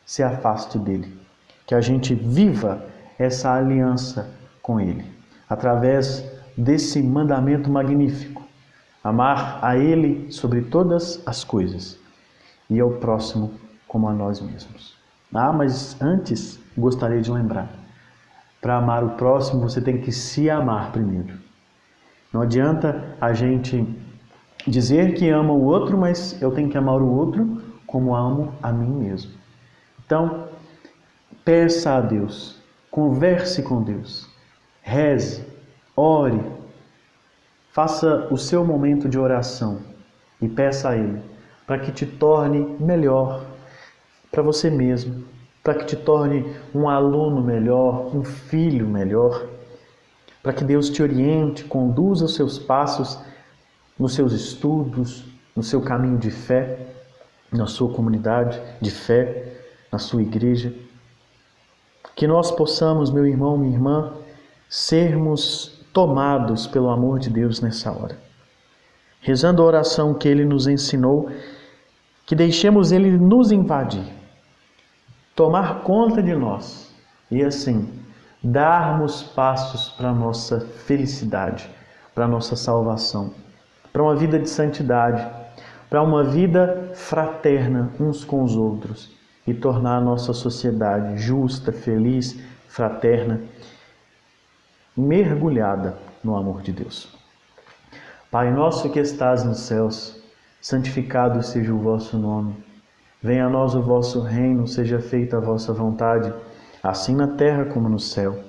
se 0.06 0.22
afaste 0.22 0.78
dele, 0.78 1.18
que 1.66 1.74
a 1.74 1.82
gente 1.82 2.14
viva 2.14 2.86
essa 3.18 3.54
aliança 3.54 4.30
com 4.62 4.80
ele 4.80 5.18
através 5.50 6.24
desse 6.56 7.02
mandamento 7.02 7.70
magnífico: 7.70 8.44
amar 9.04 9.60
a 9.62 9.76
Ele 9.76 10.32
sobre 10.32 10.62
todas 10.62 11.24
as 11.26 11.44
coisas 11.44 11.98
e 12.70 12.80
ao 12.80 12.92
próximo 12.92 13.54
como 13.88 14.08
a 14.08 14.14
nós 14.14 14.40
mesmos. 14.40 14.96
Ah, 15.34 15.52
mas 15.52 16.00
antes 16.02 16.60
gostaria 16.78 17.22
de 17.22 17.32
lembrar: 17.32 17.70
para 18.62 18.78
amar 18.78 19.04
o 19.04 19.12
próximo 19.12 19.62
você 19.62 19.82
tem 19.82 20.00
que 20.00 20.12
se 20.12 20.50
amar 20.50 20.92
primeiro. 20.92 21.40
Não 22.32 22.42
adianta 22.42 23.16
a 23.20 23.34
gente 23.34 23.88
dizer 24.68 25.16
que 25.16 25.30
ama 25.30 25.52
o 25.52 25.64
outro, 25.64 25.98
mas 25.98 26.40
eu 26.40 26.52
tenho 26.52 26.70
que 26.70 26.78
amar 26.78 27.02
o 27.02 27.12
outro 27.12 27.69
como 27.90 28.16
amo 28.16 28.54
a 28.62 28.72
mim 28.72 28.90
mesmo. 28.90 29.32
Então, 30.06 30.48
peça 31.44 31.96
a 31.96 32.02
Deus, 32.02 32.62
converse 32.92 33.64
com 33.64 33.82
Deus, 33.82 34.30
reze, 34.82 35.44
Ore, 35.96 36.40
faça 37.72 38.28
o 38.32 38.38
seu 38.38 38.64
momento 38.64 39.10
de 39.10 39.20
oração 39.20 39.80
e 40.40 40.48
peça 40.48 40.90
a 40.90 40.96
Ele 40.96 41.22
para 41.68 41.80
que 41.80 41.92
te 41.92 42.06
torne 42.06 42.78
melhor 42.80 43.44
para 44.32 44.44
você 44.44 44.70
mesmo, 44.70 45.26
para 45.64 45.74
que 45.74 45.86
te 45.86 45.96
torne 45.96 46.56
um 46.74 46.88
aluno 46.88 47.42
melhor, 47.42 48.16
um 48.16 48.24
filho 48.24 48.88
melhor, 48.88 49.48
para 50.44 50.54
que 50.54 50.64
Deus 50.64 50.90
te 50.90 51.02
oriente, 51.02 51.64
conduza 51.64 52.26
os 52.26 52.36
seus 52.36 52.60
passos 52.60 53.20
nos 53.98 54.14
seus 54.14 54.32
estudos, 54.32 55.26
no 55.56 55.64
seu 55.64 55.82
caminho 55.82 56.18
de 56.18 56.32
fé, 56.32 56.99
na 57.52 57.66
sua 57.66 57.94
comunidade 57.94 58.62
de 58.82 58.92
fé, 58.92 59.54
na 59.92 59.98
sua 59.98 60.22
igreja. 60.22 60.74
Que 62.16 62.28
nós 62.28 62.52
possamos, 62.52 63.12
meu 63.12 63.26
irmão, 63.26 63.58
minha 63.58 63.74
irmã, 63.74 64.14
sermos 64.68 65.80
tomados 65.92 66.68
pelo 66.68 66.90
amor 66.90 67.20
de 67.20 67.30
Deus 67.30 67.62
nessa 67.62 67.92
hora. 67.92 68.18
Rezando 69.22 69.62
a 69.62 69.66
oração 69.66 70.14
que 70.14 70.28
ele 70.28 70.46
nos 70.46 70.68
ensinou, 70.68 71.30
que 72.26 72.36
deixemos 72.36 72.92
ele 72.92 73.18
nos 73.18 73.52
invadir, 73.52 74.06
tomar 75.36 75.82
conta 75.82 76.22
de 76.22 76.36
nós 76.36 76.94
e 77.32 77.44
assim 77.44 77.92
darmos 78.44 79.22
passos 79.22 79.90
para 79.90 80.10
a 80.10 80.14
nossa 80.14 80.62
felicidade, 80.62 81.70
para 82.16 82.26
a 82.26 82.28
nossa 82.28 82.56
salvação, 82.56 83.34
para 83.92 84.04
uma 84.04 84.16
vida 84.16 84.40
de 84.40 84.50
santidade, 84.50 85.28
para 85.90 86.04
uma 86.04 86.24
vida 86.24 86.92
fraterna 86.94 87.92
uns 88.00 88.24
com 88.24 88.44
os 88.44 88.56
outros 88.56 89.12
e 89.48 89.54
tornar 89.54 89.98
a 89.98 90.02
nossa 90.02 90.34
sociedade 90.34 91.18
justa, 91.18 91.72
feliz, 91.72 92.40
fraterna, 92.68 93.42
mergulhada 94.96 95.98
no 96.24 96.36
amor 96.36 96.62
de 96.62 96.72
Deus. 96.72 97.18
Pai 98.30 98.52
nosso 98.52 98.92
que 98.92 99.00
estás 99.00 99.44
nos 99.44 99.62
céus, 99.62 100.22
santificado 100.62 101.42
seja 101.42 101.74
o 101.74 101.80
vosso 101.80 102.18
nome. 102.18 102.56
Venha 103.22 103.48
a 103.48 103.50
nós 103.50 103.74
o 103.74 103.82
vosso 103.82 104.22
reino, 104.22 104.68
seja 104.68 105.00
feita 105.00 105.38
a 105.38 105.42
vossa 105.42 105.74
vontade, 105.74 106.32
assim 106.84 107.16
na 107.16 107.28
terra 107.28 107.66
como 107.66 107.90
no 107.90 108.00
céu. 108.00 108.44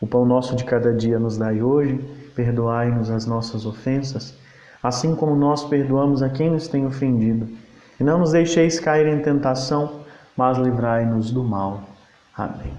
O 0.00 0.06
pão 0.06 0.24
nosso 0.24 0.56
de 0.56 0.64
cada 0.64 0.94
dia 0.94 1.18
nos 1.18 1.36
dai 1.36 1.60
hoje, 1.60 1.98
perdoai-nos 2.34 3.10
as 3.10 3.26
nossas 3.26 3.66
ofensas, 3.66 4.34
assim 4.82 5.14
como 5.14 5.34
nós 5.34 5.64
perdoamos 5.64 6.22
a 6.22 6.28
quem 6.28 6.50
nos 6.50 6.68
tem 6.68 6.86
ofendido. 6.86 7.48
E 7.98 8.04
não 8.04 8.18
nos 8.18 8.32
deixeis 8.32 8.80
cair 8.80 9.06
em 9.06 9.20
tentação, 9.20 10.00
mas 10.36 10.56
livrai-nos 10.56 11.30
do 11.30 11.44
mal. 11.44 11.82
Amém. 12.36 12.72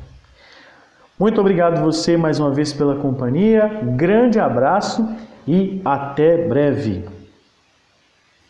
Muito 1.20 1.40
obrigado 1.40 1.80
você 1.80 2.18
mais 2.18 2.40
uma 2.40 2.50
vez 2.50 2.74
pela 2.74 2.96
companhia. 2.96 3.82
Grande 3.96 4.40
abraço 4.40 5.08
e 5.48 5.80
até 5.86 6.48
breve. 6.48 7.06